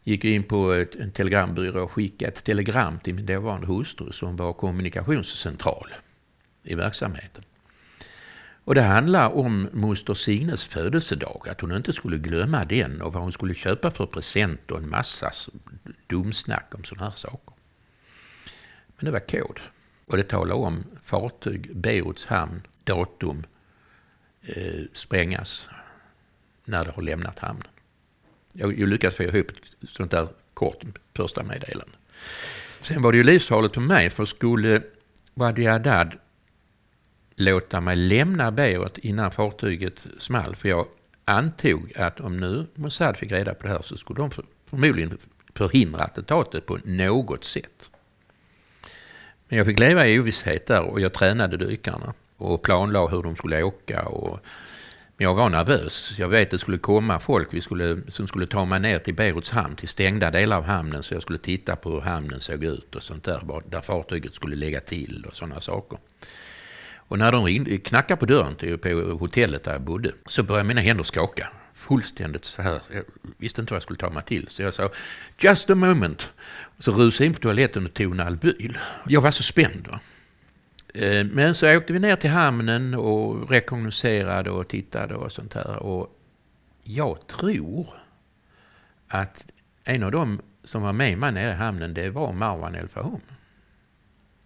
[0.03, 4.13] gick jag in på ett, en telegrambyrå och skickade ett telegram till min dåvarande hustru
[4.13, 5.89] som var kommunikationscentral
[6.63, 7.45] i verksamheten.
[8.71, 13.23] Och det handlar om moster Signes födelsedag, att hon inte skulle glömma den och vad
[13.23, 15.31] hon skulle köpa för present och en massa
[16.07, 17.55] dumsnack om sådana här saker.
[18.97, 19.61] Men det var kod.
[20.07, 23.47] Och det talar om fartyg, Beiruts hamn, datum,
[24.43, 25.69] eh, sprängas
[26.65, 27.69] när det har lämnat hamnen.
[28.53, 30.85] Jag, jag lyckades få ihop ett sånt där kort
[31.17, 31.97] första meddelande.
[32.81, 34.83] Sen var det ju livsfarligt för mig, för skulle
[35.35, 36.19] Wadi Haddad
[37.41, 40.87] låta mig lämna Beirut innan fartyget small, för jag
[41.25, 45.19] antog att om nu Mossad fick reda på det här så skulle de för, förmodligen
[45.55, 47.89] förhindra attentatet på något sätt.
[49.49, 53.37] Men jag fick leva i ovisshet där och jag tränade dykarna och planlade hur de
[53.37, 54.03] skulle åka.
[54.03, 54.41] Och,
[55.17, 56.15] men jag var nervös.
[56.19, 59.15] Jag vet att det skulle komma folk vi skulle, som skulle ta mig ner till
[59.15, 62.65] Beiruts hamn, till stängda delar av hamnen, så jag skulle titta på hur hamnen såg
[62.65, 65.99] ut och sånt där, där fartyget skulle lägga till och sådana saker.
[67.11, 68.89] Och när de ringde, knackade på dörren till på
[69.21, 71.49] hotellet där jag bodde så började mina händer skaka.
[71.75, 72.81] Fullständigt så här.
[72.93, 73.05] Jag
[73.39, 74.49] visste inte vad jag skulle ta mig till.
[74.49, 74.91] Så jag sa
[75.39, 76.33] just a moment.
[76.79, 78.79] Så rusade jag in på toaletten och tog en Albyl.
[79.07, 79.89] Jag var så spänd.
[79.89, 80.01] Va?
[80.95, 85.77] Eh, men så åkte vi ner till hamnen och rekognoserade och tittade och sånt här.
[85.77, 86.19] Och
[86.85, 87.89] jag tror
[89.09, 89.47] att
[89.85, 93.21] en av dem som var med mig nere i hamnen det var Marwan El Fahom.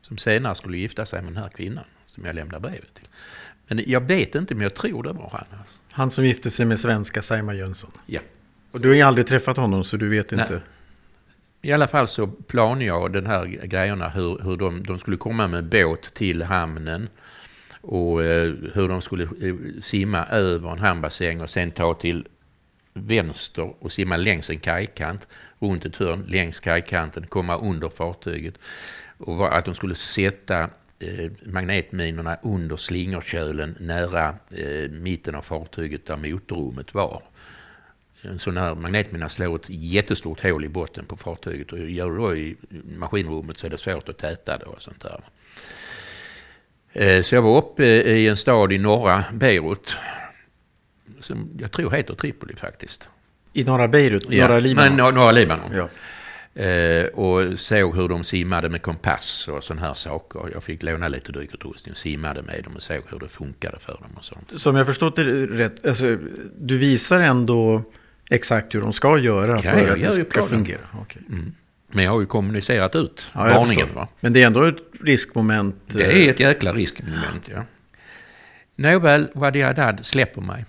[0.00, 3.08] Som senare skulle gifta sig med den här kvinnan som jag lämnade brevet till.
[3.66, 5.58] Men jag vet inte, men jag tror det var han.
[5.58, 5.78] Alltså.
[5.92, 7.90] Han som gifte sig med svenska Saima Jönsson.
[8.06, 8.20] Ja.
[8.70, 10.40] Och du har ju aldrig träffat honom så du vet Nej.
[10.40, 10.60] inte.
[11.62, 15.48] I alla fall så planade jag den här grejerna hur, hur de, de skulle komma
[15.48, 17.08] med båt till hamnen
[17.80, 22.28] och eh, hur de skulle eh, simma över en hamnbassäng och sen ta till
[22.94, 28.58] vänster och simma längs en kajkant, runt ett hörn, längs kajkanten, komma under fartyget.
[29.18, 36.16] Och att de skulle sätta eh, magnetminorna under slingerkölen nära eh, mitten av fartyget där
[36.16, 37.22] motorrummet var.
[38.22, 42.16] En sån här magnetmina slår ett jättestort hål i botten på fartyget och gör det
[42.16, 42.56] då i
[42.98, 45.20] maskinrummet så är det svårt att täta det och sånt där.
[46.92, 49.96] Eh, Så jag var uppe i en stad i norra Beirut
[51.20, 53.08] som jag tror heter Tripoli faktiskt.
[53.52, 54.96] I norra Beirut, Ja, norra Libanon.
[54.96, 55.72] Men, norra Libanon.
[55.74, 55.88] Ja.
[56.54, 60.50] Eh, och såg hur de simmade med kompass och sådana här saker.
[60.52, 63.92] Jag fick låna lite dykutrustning och simmade med dem och såg hur det funkade för
[63.92, 64.60] dem och sånt.
[64.60, 66.16] Som jag förstått det rätt, alltså,
[66.58, 67.82] du visar ändå
[68.30, 70.80] exakt hur de ska göra Ja, för att det ska fungera.
[71.00, 71.22] Okej.
[71.88, 73.94] Men jag har ju kommunicerat ut Ja, varningen.
[73.94, 74.08] Va?
[74.20, 75.76] Men det är ändå ett riskmoment.
[75.86, 77.64] Det eh, är ett jäkla riskmoment, ja.
[78.76, 80.64] Nåväl, Wadi Haddad släpper mig.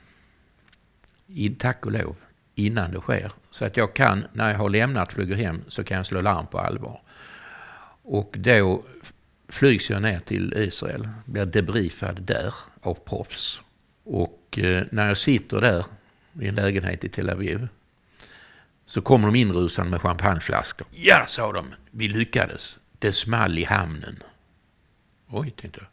[1.28, 2.16] I, tack och lov.
[2.56, 3.32] Innan det sker.
[3.56, 6.48] Så att jag kan, när jag har lämnat flyger hem, så kan jag slå larm
[6.48, 7.02] på allvar.
[8.04, 8.84] Och då
[9.50, 11.10] flygs jag ner till Israel.
[11.26, 13.62] Blir debriefad där av proffs.
[14.04, 15.86] Och eh, när jag sitter där
[16.42, 17.68] i en lägenhet i Tel Aviv.
[18.86, 20.88] Så kommer de inrusande med champagneflaskor.
[20.92, 22.80] Ja, sa de, vi lyckades.
[23.00, 24.24] Det small i hamnen.
[25.28, 25.88] Oj, tänkte jag.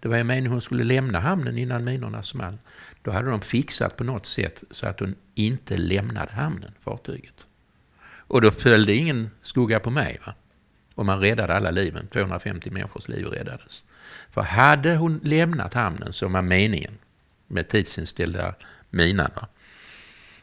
[0.00, 2.58] Det var ju meningen hon skulle lämna hamnen innan minorna small.
[3.06, 7.46] Då hade de fixat på något sätt så att hon inte lämnade hamnen, fartyget.
[8.04, 10.20] Och då följde ingen skugga på mig.
[10.26, 10.34] Va?
[10.94, 12.08] Och man räddade alla liven.
[12.08, 13.82] 250 människors liv räddades.
[14.30, 16.98] För hade hon lämnat hamnen, som var meningen,
[17.46, 18.54] med tidsinställda
[18.90, 19.48] minan, va?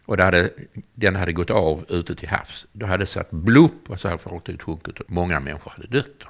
[0.05, 0.49] och hade,
[0.93, 4.21] den hade gått av ute till havs, då hade det satt blupp och så hade
[4.21, 6.23] fartyget sjunkit och många människor hade dött.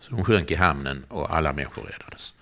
[0.00, 2.34] Så hon sjönk i hamnen och alla människor räddades.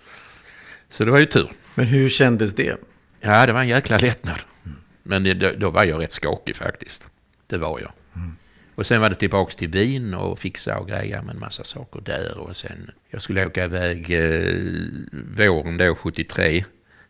[0.91, 1.51] Så det var ju tur.
[1.75, 2.90] Men hur kändes det?
[3.21, 4.39] Ja, det var en jäkla lättnad.
[5.03, 7.07] Men det, då var jag rätt skakig faktiskt.
[7.47, 7.93] Det var jag.
[8.17, 8.37] Mm.
[8.75, 12.01] Och sen var det tillbaka till Wien och fixa och greja med en massa saker
[12.01, 12.39] där.
[12.39, 14.55] Och sen, jag skulle åka iväg eh,
[15.37, 16.65] våren då, 73.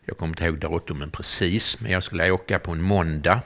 [0.05, 3.43] Jag kommer inte ihåg datumen precis, men jag skulle åka på en måndag.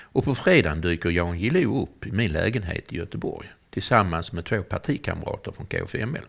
[0.00, 4.62] Och på fredagen dyker Jan Gillou upp i min lägenhet i Göteborg tillsammans med två
[4.62, 6.24] partikamrater från KFML.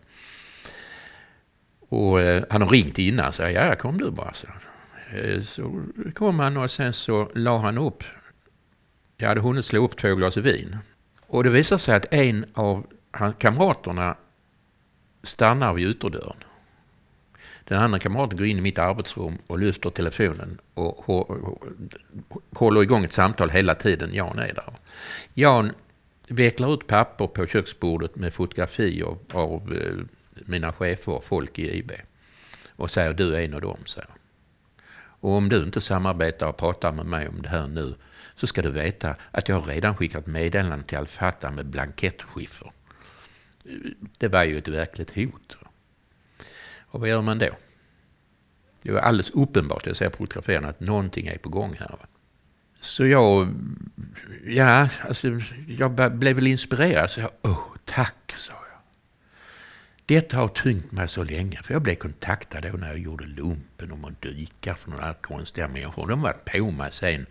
[1.88, 4.32] Och eh, han har ringt innan, så jag, ja, kom du bara.
[4.32, 4.46] Så.
[5.12, 8.04] Eh, så kom han och sen så la han upp,
[9.16, 10.76] jag hade hunnit slå upp två glas vin.
[11.26, 12.86] Och det visade sig att en av
[13.38, 14.16] kamraterna
[15.22, 16.36] stannar vid ytterdörren.
[17.64, 21.04] Den andra kamraten går in i mitt arbetsrum och lyfter telefonen och
[22.52, 24.14] håller igång ett samtal hela tiden.
[24.14, 24.72] Jan är där.
[25.34, 25.72] Jan
[26.28, 30.04] vecklar ut papper på köksbordet med fotografier av eh,
[30.46, 31.92] mina chefer och folk i IB.
[32.76, 34.08] Och säger du är en av dem, säger
[35.20, 37.94] och om du inte samarbetar och pratar med mig om det här nu
[38.34, 42.72] så ska du veta att jag redan skickat meddelande till Al-Fatah med blankettskiffer.
[44.18, 45.56] Det var ju ett verkligt hot.
[46.90, 47.48] Och vad gör man då?
[48.82, 51.98] Det var alldeles uppenbart, jag ser på fotografierna, att någonting är på gång här.
[52.80, 53.54] Så jag,
[54.46, 57.10] ja, alltså, jag blev väl inspirerad.
[57.10, 58.67] Så jag, oh, tack, sa jag.
[60.08, 63.92] Detta har tyngt mig så länge, för jag blev kontaktad då när jag gjorde lumpen
[63.92, 66.06] om att dyka för några konstiga människor.
[66.06, 67.26] De var på mig sen.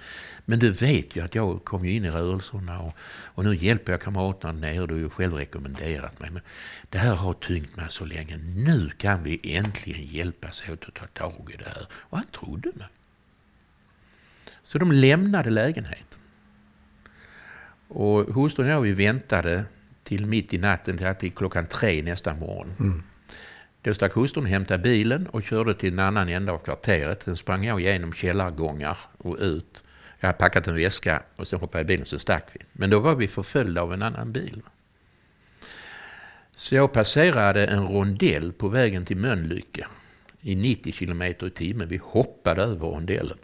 [0.46, 2.94] Men du vet ju att jag kom in i rörelserna och,
[3.36, 4.88] och nu hjälper jag kamraterna ner.
[4.88, 6.30] Du har ju själv rekommenderat mig.
[6.30, 6.42] Men
[6.90, 8.38] det här har tyngt mig så länge.
[8.38, 11.88] Nu kan vi äntligen hjälpas åt att ta tag i det här.
[11.92, 12.88] Och han trodde mig.
[14.64, 16.20] Så de lämnade lägenheten.
[17.88, 19.66] Och hustrun och jag vi väntade
[20.08, 22.74] till mitt i natten, till klockan tre nästa morgon.
[22.80, 23.04] Mm.
[23.82, 27.22] Då stack hustrun och hämtade bilen och körde till en annan ända av kvarteret.
[27.22, 29.84] Sen sprang jag igenom källargångar och ut.
[30.20, 32.60] Jag hade packat en väska och sen hoppade jag i bilen och så stack vi.
[32.72, 34.62] Men då var vi förföljda av en annan bil.
[36.56, 39.88] Så jag passerade en rondell på vägen till Mölnlycke
[40.42, 41.88] i 90 km i timmen.
[41.88, 43.38] Vi hoppade över rondellen.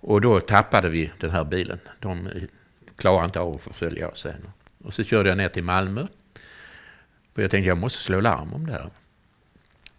[0.00, 1.78] Och då tappade vi den här bilen.
[2.00, 2.28] De
[2.96, 4.50] klarade inte av att förfölja oss sen.
[4.86, 6.06] Och så körde jag ner till Malmö.
[7.34, 8.90] Och jag tänkte jag måste slå larm om det här.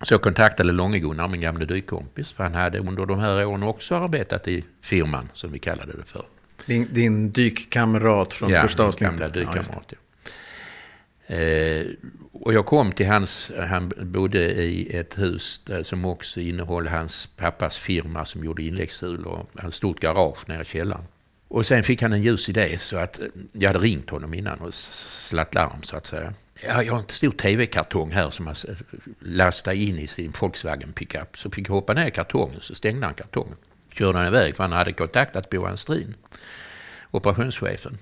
[0.02, 2.32] Så jag kontaktade Långe-Gunnar, min gamla dykkompis.
[2.32, 6.04] För han hade under de här åren också arbetat i firman, som vi kallade det
[6.04, 6.26] för.
[6.66, 9.20] Din, din dykkamrat från ja, första avsnittet?
[9.20, 9.94] Ja, gamla dykkamrat.
[11.28, 11.36] Ja.
[11.36, 11.86] Eh,
[12.32, 17.78] och jag kom till hans, han bodde i ett hus som också innehöll hans pappas
[17.78, 21.04] firma som gjorde inläggshjul och ett stort garage nere i källaren.
[21.48, 24.60] Och sen fick han en ljus idé så att eh, jag hade ringt honom innan
[24.60, 26.34] och slatt larm så att säga.
[26.64, 28.56] Ja, jag har en stor tv-kartong här som han
[29.20, 31.38] lastade in i sin Volkswagen pickup.
[31.38, 33.58] Så fick jag hoppa ner i kartongen så stängde han kartongen.
[33.94, 36.16] Körde han iväg för han hade kontaktat Boan Strin,
[37.12, 37.98] operationschefen.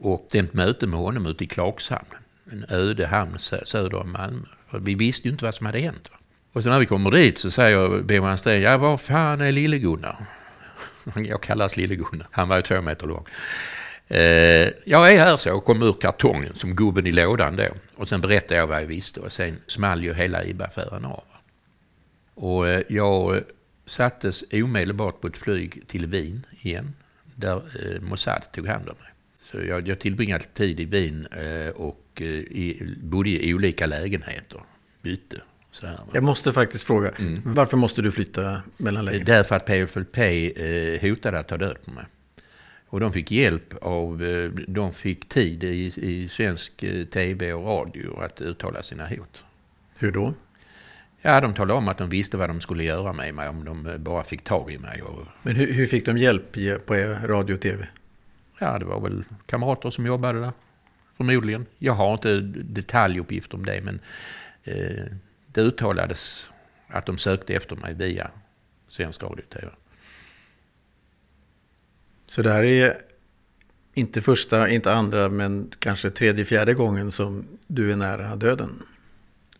[0.00, 2.08] Och det är ett möte med honom ute i Klagshamn.
[2.52, 4.46] En öde hamn söder om Malmö.
[4.70, 6.10] För vi visste ju inte vad som hade hänt.
[6.52, 10.26] Och så när vi kommer dit så säger Boan Strin, ja var fan är lille-Gunnar?
[11.14, 12.28] Jag kallas Lille-Gunnar.
[12.30, 13.26] Han var ju två meter lång.
[14.08, 17.68] Eh, jag är här så och kom ur kartongen som gubben i lådan då.
[17.96, 21.24] Och sen berättade jag vad jag visste och sen small ju hela IB-affären av.
[22.34, 23.42] Och eh, jag eh,
[23.86, 26.94] sattes omedelbart på ett flyg till Wien igen.
[27.34, 27.62] Där
[28.00, 29.12] Mossad tog hand om mig.
[29.38, 31.26] Så jag, jag tillbringade tid i Wien
[31.74, 34.60] och i, bodde i olika lägenheter.
[35.02, 35.40] Bytte
[35.82, 37.42] här, jag måste faktiskt fråga, mm.
[37.44, 39.32] varför måste du flytta mellan lägenheter?
[39.32, 42.04] Därför att PFLP eh, hotade att ta död på mig.
[42.88, 47.66] Och de fick hjälp av, eh, de fick tid i, i svensk eh, tv och
[47.66, 49.44] radio att uttala sina hot.
[49.96, 50.34] Hur då?
[51.22, 53.86] Ja, de talade om att de visste vad de skulle göra med mig om de
[53.86, 55.02] eh, bara fick tag i mig.
[55.02, 55.26] Och...
[55.42, 56.52] Men hur, hur fick de hjälp
[56.86, 57.88] på radio och tv?
[58.58, 60.52] Ja, det var väl kamrater som jobbade där.
[61.16, 61.66] Förmodligen.
[61.78, 64.00] Jag har inte detaljuppgifter om det, men
[64.64, 65.04] eh,
[65.56, 66.48] det uttalades
[66.88, 68.30] att de sökte efter mig via
[68.88, 69.68] Svensk Radio TV.
[72.26, 73.02] Så det här är
[73.94, 78.82] inte första, inte andra, men kanske tredje, fjärde gången som du är nära döden.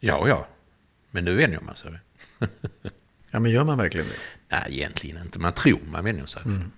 [0.00, 0.46] Ja, ja.
[1.10, 1.98] Men nu vänjer man sig.
[3.30, 4.56] ja, men gör man verkligen det?
[4.56, 5.38] Nej, egentligen inte.
[5.38, 6.42] Man tror man vänjer sig.
[6.44, 6.70] Mm.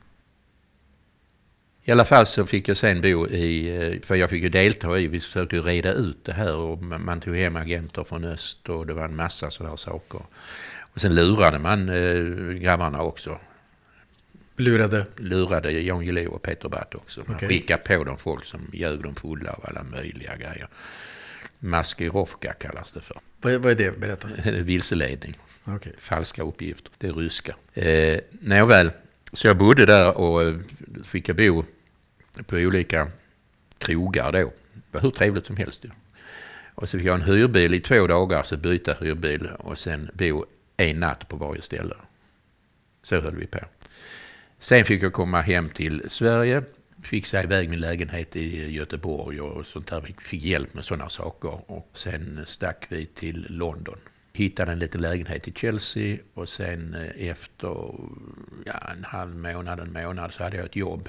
[1.89, 4.99] I alla fall så fick jag sen bo i, eh, för jag fick ju delta
[4.99, 8.69] i, vi försökte ju reda ut det här och man tog hem agenter från öst
[8.69, 10.21] och det var en massa sådana saker.
[10.81, 13.39] Och sen lurade man eh, grabbarna också.
[14.57, 15.07] Lurade?
[15.17, 17.23] Lurade Jan Guillou och Peter Batt också.
[17.27, 17.49] Man okay.
[17.49, 20.69] skickade på dem folk som ljög dem fulla av alla möjliga grejer.
[21.59, 23.17] Maskirovka kallas det för.
[23.41, 23.99] Vad är, vad är det?
[23.99, 24.29] Berätta.
[24.51, 25.35] Vilseledning.
[25.65, 25.93] Okay.
[25.99, 26.93] Falska uppgifter.
[26.99, 27.57] Det är ryska.
[27.75, 28.91] Eh, nåväl,
[29.33, 30.55] så jag bodde där och eh,
[31.05, 31.65] fick jag bo
[32.47, 33.11] på olika
[33.79, 34.53] krogar då.
[34.75, 35.85] Det var hur trevligt som helst.
[35.85, 35.91] Ja.
[36.75, 40.45] Och så fick jag en hyrbil i två dagar, så byta hyrbil och sen bo
[40.77, 41.95] en natt på varje ställe.
[43.03, 43.59] Så höll vi på.
[44.59, 46.63] Sen fick jag komma hem till Sverige,
[47.03, 50.15] fixa iväg min lägenhet i Göteborg och sånt där.
[50.21, 51.71] Fick hjälp med sådana saker.
[51.71, 53.99] Och sen stack vi till London.
[54.33, 57.95] Hittade en liten lägenhet i Chelsea och sen efter
[58.65, 61.09] ja, en halv månad, en månad så hade jag ett jobb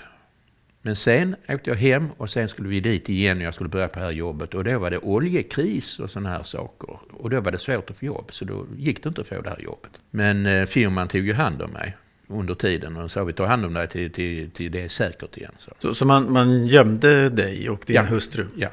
[0.81, 3.87] men sen åkte jag hem och sen skulle vi dit igen och jag skulle börja
[3.87, 4.53] på det här jobbet.
[4.53, 6.99] Och då var det oljekris och sådana här saker.
[7.11, 9.41] Och då var det svårt att få jobb, så då gick det inte att få
[9.41, 9.91] det här jobbet.
[10.11, 13.65] Men eh, firman tog ju hand om mig under tiden och sa vi tar hand
[13.65, 15.51] om dig till, till, till det är säkert igen.
[15.57, 18.45] Så, så, så man, man gömde dig och din ja, hustru?
[18.55, 18.69] Ja.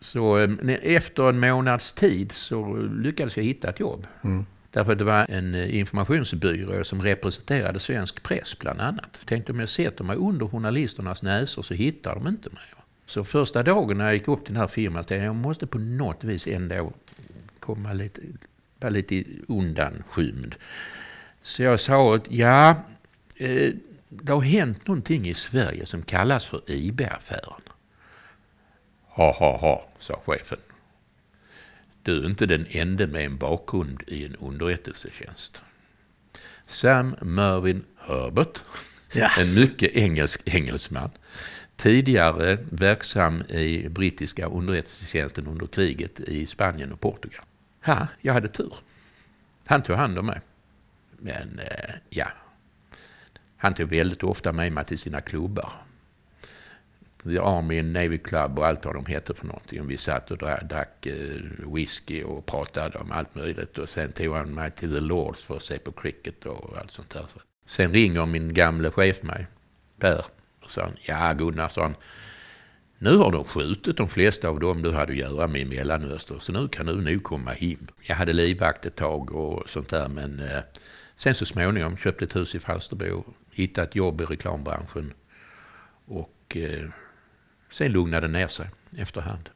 [0.00, 0.50] Så eh,
[0.82, 4.06] efter en månads tid så lyckades jag hitta ett jobb.
[4.24, 4.46] Mm.
[4.74, 9.20] Därför att det var en eh, informationsbyrå som representerade svensk press bland annat.
[9.24, 12.62] Tänkte om jag sätter mig under journalisternas näsor så hittar de inte mig.
[13.06, 15.66] Så första dagen när jag gick upp till den här firman tänkte jag jag måste
[15.66, 16.92] på något vis ändå
[17.60, 18.20] komma lite,
[18.80, 20.54] vara lite undanskymd.
[21.42, 22.70] Så jag sa att ja,
[23.36, 23.74] eh,
[24.08, 27.62] det har hänt någonting i Sverige som kallas för IB-affären.
[29.06, 30.58] Ha, ha, ha, sa chefen.
[32.04, 35.62] Du är inte den enda med en bakgrund i en underrättelsetjänst.
[36.66, 38.60] Sam Mervyn Herbert,
[39.14, 39.38] yes.
[39.38, 41.10] en mycket engelsk engelsman,
[41.76, 47.44] tidigare verksam i brittiska underrättelsetjänsten under kriget i Spanien och Portugal.
[47.84, 48.74] Ha, jag hade tur.
[49.66, 50.40] Han tog hand om mig.
[51.18, 52.28] Men eh, ja,
[53.56, 55.72] han tog väldigt ofta med mig till sina klubbar.
[57.24, 59.86] The Army Navy Club och allt vad de hette för någonting.
[59.86, 61.40] Vi satt och drack eh,
[61.74, 63.78] whisky och pratade om allt möjligt.
[63.78, 66.90] Och sen tog han mig till The Lords för att se på cricket och allt
[66.90, 67.26] sånt där.
[67.66, 69.46] Sen ringer min gamle chef mig,
[69.98, 70.24] Per,
[70.62, 71.96] och sa ja Gunnar, sa han,
[72.98, 76.40] nu har de skjutit de flesta av dem du hade att göra med i Mellanöstern,
[76.40, 77.86] så nu kan du nog komma hem.
[78.00, 80.62] Jag hade livvakt ett tag och sånt där, men eh,
[81.16, 85.12] sen så småningom köpte ett hus i Falsterbo, hittade ett jobb i reklambranschen
[86.06, 86.88] och eh,
[87.74, 88.66] Sen lugnade det ner sig
[88.96, 89.50] efterhand.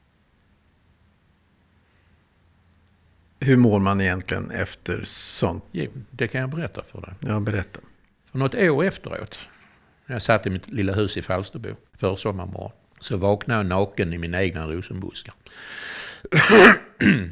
[3.41, 5.65] Hur mår man egentligen efter sånt?
[5.73, 7.15] Jo, det kan jag berätta för dig.
[7.21, 7.81] Ja, berätta.
[8.31, 9.39] För något år efteråt,
[10.07, 14.19] när jag satt i mitt lilla hus i Falsterbo, försommarmorgon, så vaknade jag naken i
[14.19, 15.35] mina egna rosenbuskar.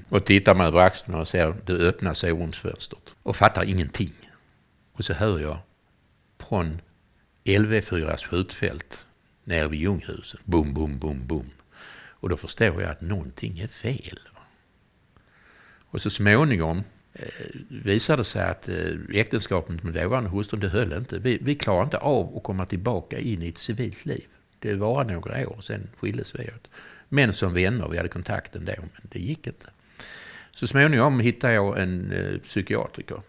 [0.09, 3.03] och tittar mig över axeln och ser det öppna sovrumsfönstret.
[3.23, 4.31] Och fattar ingenting.
[4.93, 5.59] Och så hör jag
[6.39, 6.81] från
[7.45, 9.06] LV4s skjutfält
[9.47, 10.41] nere vid Ljunghusen.
[10.45, 11.51] Boom, boom, boom, boom.
[12.21, 14.21] Och då förstår jag att någonting är fel.
[15.91, 16.83] Och så småningom
[17.13, 17.29] eh,
[17.69, 21.19] visade det sig att eh, äktenskapet med dåvarande hustrun, det höll inte.
[21.19, 24.27] Vi, vi klarade inte av att komma tillbaka in i ett civilt liv.
[24.59, 26.69] Det var några år, sen skildes vi åt.
[27.09, 29.67] Men som vänner, vi hade kontakt ändå, men det gick inte.
[30.51, 33.21] Så småningom hittade jag en eh, psykiatriker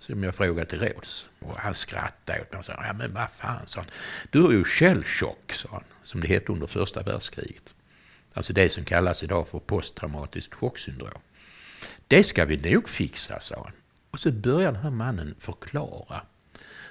[0.00, 1.28] som jag frågade till råds.
[1.40, 3.90] Och han skrattade åt mig och sa, ja men vad fan, sa han.
[4.30, 7.74] Du är ju källchock, sa han, som det hette under första världskriget.
[8.32, 11.20] Alltså det som kallas idag för posttraumatiskt chocksyndrom.
[12.08, 13.72] Det ska vi nog fixa, sa han.
[14.10, 16.22] Och så började den här mannen förklara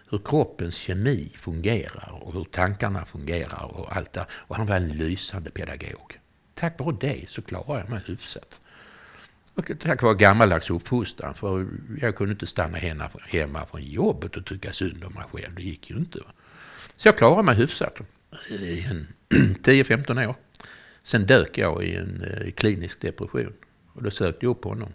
[0.10, 4.26] hur kroppens kemi fungerar och hur tankarna fungerar och allt det.
[4.32, 6.20] Och han var en lysande pedagog.
[6.54, 8.62] Tack vare det så klarade jag mig hyfsat.
[9.54, 11.68] Och tack vare gammaldags uppfostran, för
[12.02, 12.78] jag kunde inte stanna
[13.28, 15.56] hemma från jobbet och tycka synd om mig själv.
[15.56, 16.20] Det gick ju inte.
[16.96, 18.02] Så jag klarade mig hyfsat
[18.50, 18.86] i
[19.30, 20.36] 10-15 år.
[21.04, 23.54] Sen dök jag i en eh, klinisk depression.
[23.94, 24.94] Och då sökte jag upp honom.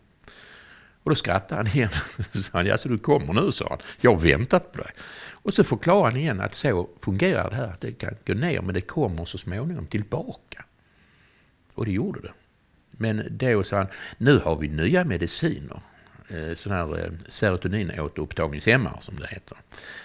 [1.03, 1.91] Och då skrattade han igen.
[2.33, 3.79] Så sa han, alltså du kommer nu, sa han.
[4.01, 4.91] Jag har väntat på dig.
[5.33, 7.67] Och så förklarade han igen att så fungerar det här.
[7.67, 10.65] Att det kan gå ner, men det kommer så småningom tillbaka.
[11.75, 12.33] Och det gjorde det.
[12.99, 13.87] Men då sa han,
[14.19, 15.81] nu har vi nya mediciner.
[16.29, 19.57] Eh, Sådana här eh, serotoninåterupptagningshämmare som det heter.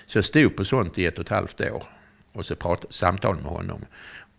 [0.05, 1.83] Så jag stod på sånt i ett och ett halvt år.
[2.33, 3.85] och så prata, samtal med honom.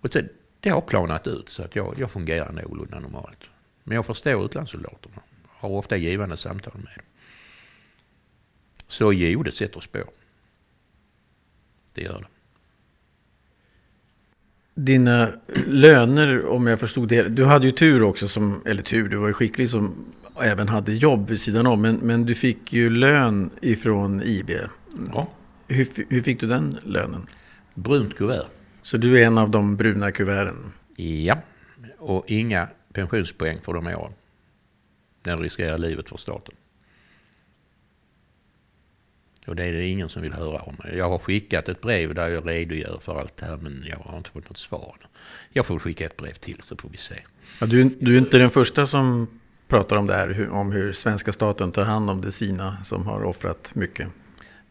[0.01, 0.21] Och så,
[0.61, 3.45] det har planat ut så att jag, jag fungerar någorlunda normalt.
[3.85, 5.23] Men jag förstår utlandssoldaterna.
[5.47, 7.05] Har ofta givande samtal med dem.
[8.87, 10.11] Så jo, det sätter spår.
[11.95, 12.40] Det gör det.
[14.85, 15.29] Dina
[15.67, 17.23] löner, om jag förstod det.
[17.23, 19.95] Du hade ju tur också, som, eller tur, du var ju skicklig som
[20.43, 21.83] även hade jobb vid sidan om.
[21.83, 24.51] Men, men du fick ju lön ifrån IB.
[25.13, 25.29] Ja.
[25.69, 27.27] Hur, hur fick du den lönen?
[27.75, 28.47] Brunt kuvert.
[28.83, 30.73] Så du är en av de bruna kuverten?
[30.97, 31.39] Ja,
[31.99, 34.13] och inga pensionspoäng för de åren.
[35.23, 36.55] Du riskerar livet för staten.
[39.47, 40.77] Och det är det ingen som vill höra om.
[40.95, 44.17] Jag har skickat ett brev där jag redogör för allt det här men jag har
[44.17, 44.97] inte fått något svar.
[45.51, 47.15] Jag får skicka ett brev till så får vi se.
[47.61, 49.27] Ja, du, du är inte den första som
[49.69, 53.25] pratar om det här, om hur svenska staten tar hand om de sina som har
[53.25, 54.09] offrat mycket.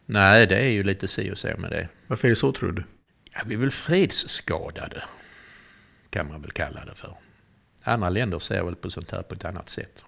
[0.06, 1.88] Nej, det är ju lite si och så med det.
[2.06, 2.84] Varför är det så tror du?
[3.34, 5.02] Ja, vi är väl fredsskadade,
[6.10, 7.14] kan man väl kalla det för.
[7.82, 10.02] Andra länder ser väl på sånt här på ett annat sätt.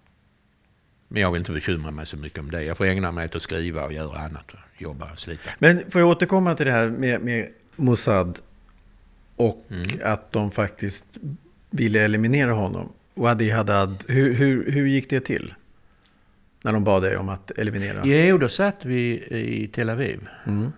[1.12, 2.62] Men jag vill inte bekymra mig så mycket om det.
[2.62, 4.52] Jag får ägna mig åt att skriva och göra annat.
[4.78, 5.50] Jobba och slita.
[5.58, 8.38] Men får jag återkomma till det här med, med Mossad
[9.36, 10.00] och mm.
[10.02, 11.18] att de faktiskt
[11.70, 12.92] ville eliminera honom.
[13.14, 15.54] Wadi Haddad, hur, hur, hur gick det till?
[16.62, 18.06] När de bad dig om att eliminera?
[18.06, 20.28] Jo, då satt vi i Tel Aviv.
[20.46, 20.72] Mm.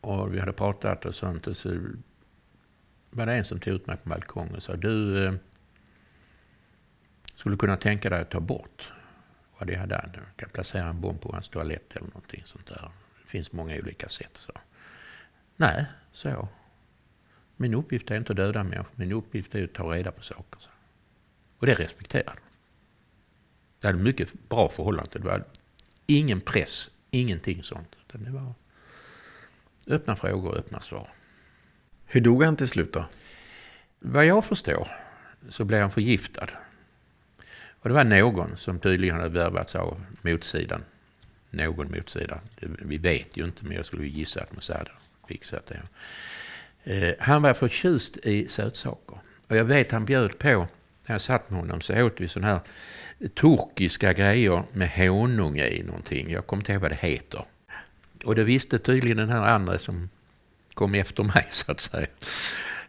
[0.00, 1.46] Och vi hade pratat och sånt.
[1.46, 1.78] Och så
[3.10, 5.32] var det en som tog ut mig på balkongen och sa du eh,
[7.34, 8.93] skulle kunna tänka dig att ta bort
[9.64, 10.10] vad det hade.
[10.14, 12.90] Du kan placera en bomb på hans toalett eller någonting sånt där.
[13.22, 14.36] Det finns många olika sätt.
[14.36, 14.52] Så.
[15.56, 16.48] Nej, så.
[17.56, 18.92] Min uppgift är inte att döda människor.
[18.94, 20.60] Min uppgift är att ta reda på saker.
[20.60, 20.70] Så.
[21.58, 22.38] Och det respekterar
[23.80, 25.10] Det hade mycket bra förhållande.
[25.12, 25.44] Det var
[26.06, 27.96] ingen press, ingenting sånt.
[28.00, 28.54] Utan det var
[29.86, 31.08] öppna frågor och öppna svar.
[32.06, 33.04] Hur dog han till slut då?
[33.98, 34.88] Vad jag förstår
[35.48, 36.48] så blev han förgiftad.
[37.84, 40.84] Och det var någon som tydligen hade värvats av motsidan.
[41.50, 42.40] Någon motsida.
[42.60, 44.88] vi vet ju inte, men jag skulle gissa att Mossad
[45.28, 45.82] fixat det.
[46.84, 49.18] Eh, han var förtjust i sötsaker.
[49.48, 50.48] Och jag vet han bjöd på,
[51.06, 52.60] när jag satt med honom så åt vi sådana här
[53.28, 56.30] turkiska grejer med honung i någonting.
[56.30, 57.44] Jag kommer inte ihåg vad det heter.
[58.24, 60.08] Och det visste tydligen den här andra som
[60.74, 62.06] kom efter mig så att säga.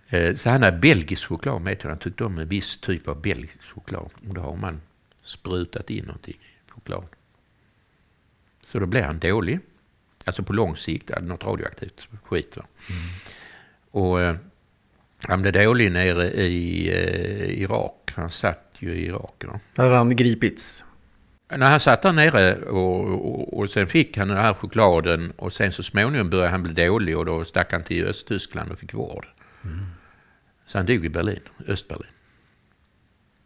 [0.09, 1.89] Eh, så han hade belgisk choklad med till.
[1.89, 4.09] Han tyckte om en viss typ av belgisk choklad.
[4.21, 4.81] Då har man
[5.21, 7.05] sprutat in någonting i choklad.
[8.61, 9.59] Så då blev han dålig.
[10.25, 12.57] Alltså på lång sikt, något radioaktivt skit.
[12.57, 12.63] Va?
[12.89, 13.01] Mm.
[13.91, 14.35] Och eh,
[15.27, 18.11] han blev dålig nere i eh, Irak.
[18.15, 19.43] Han satt ju i Irak.
[19.47, 19.59] Va?
[19.75, 20.83] Hade han gripits?
[21.49, 25.53] När han satt där nere och, och, och, sen fick han den här chokladen och
[25.53, 28.93] sen så småningom började han bli dålig och då stack han till Östtyskland och fick
[28.93, 29.27] vård.
[29.63, 29.85] Mm.
[30.75, 32.11] Så han dog i Berlin, Östberlin.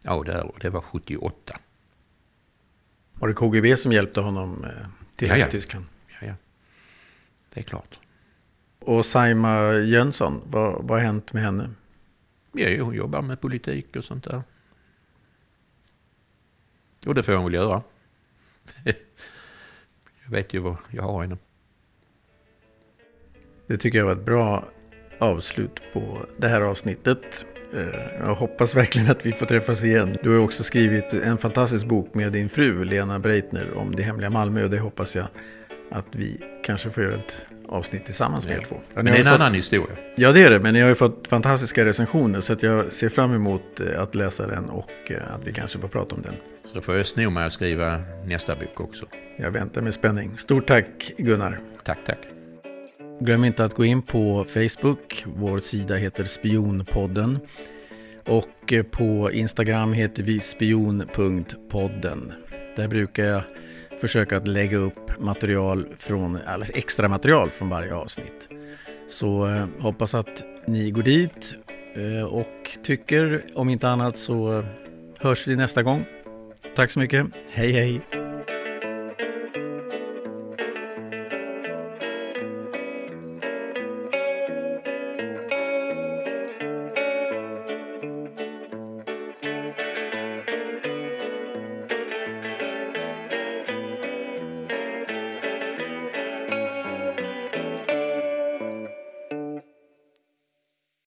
[0.04, 1.60] Ja, där, det var 78.
[3.14, 5.86] Var det KGB som hjälpte honom eh, till ja, Östtyskland?
[6.08, 6.14] Ja.
[6.22, 6.34] ja, ja.
[7.54, 8.00] Det är klart.
[8.80, 11.70] Och Saima Jönsson, vad, vad har hänt med henne?
[12.52, 14.44] Ja, hon jobbar med politik och sånt där.
[17.08, 17.84] Och det får hon väl göra.
[20.24, 21.38] jag vet ju vad jag har henne.
[23.68, 24.70] Det tycker jag var ett bra
[25.20, 27.46] avslut på det här avsnittet.
[27.74, 30.18] Eh, jag hoppas verkligen att vi får träffas igen.
[30.24, 34.30] Du har också skrivit en fantastisk bok med din fru Lena Breitner om det hemliga
[34.30, 35.28] Malmö och det hoppas jag
[35.92, 38.82] att vi kanske får göra ett avsnitt tillsammans med er två.
[38.94, 39.34] Men det är en fått...
[39.34, 39.96] annan historia.
[40.16, 43.10] Ja det är det, men ni har ju fått fantastiska recensioner så att jag ser
[43.10, 46.34] fram emot eh, att läsa den och eh, att vi kanske får prata om den.
[46.66, 49.06] Så får jag sno mig att skriva nästa bok också.
[49.38, 50.38] Jag väntar med spänning.
[50.38, 51.60] Stort tack Gunnar.
[51.84, 52.39] Tack, tack.
[53.20, 55.26] Glöm inte att gå in på Facebook.
[55.26, 57.40] Vår sida heter Spionpodden.
[58.26, 62.34] Och eh, på Instagram heter vi spion.podden.
[62.76, 63.42] Där brukar jag
[64.02, 68.50] försöka att lägga upp material från, eller extra material från varje avsnitt.
[69.08, 71.56] Så eh, hoppas att ni går dit
[71.96, 74.66] eh, och tycker, om inte annat så eh,
[75.20, 76.06] hörs vi nästa gång.
[76.76, 77.28] Tack så mycket.
[77.50, 78.29] Hej hej!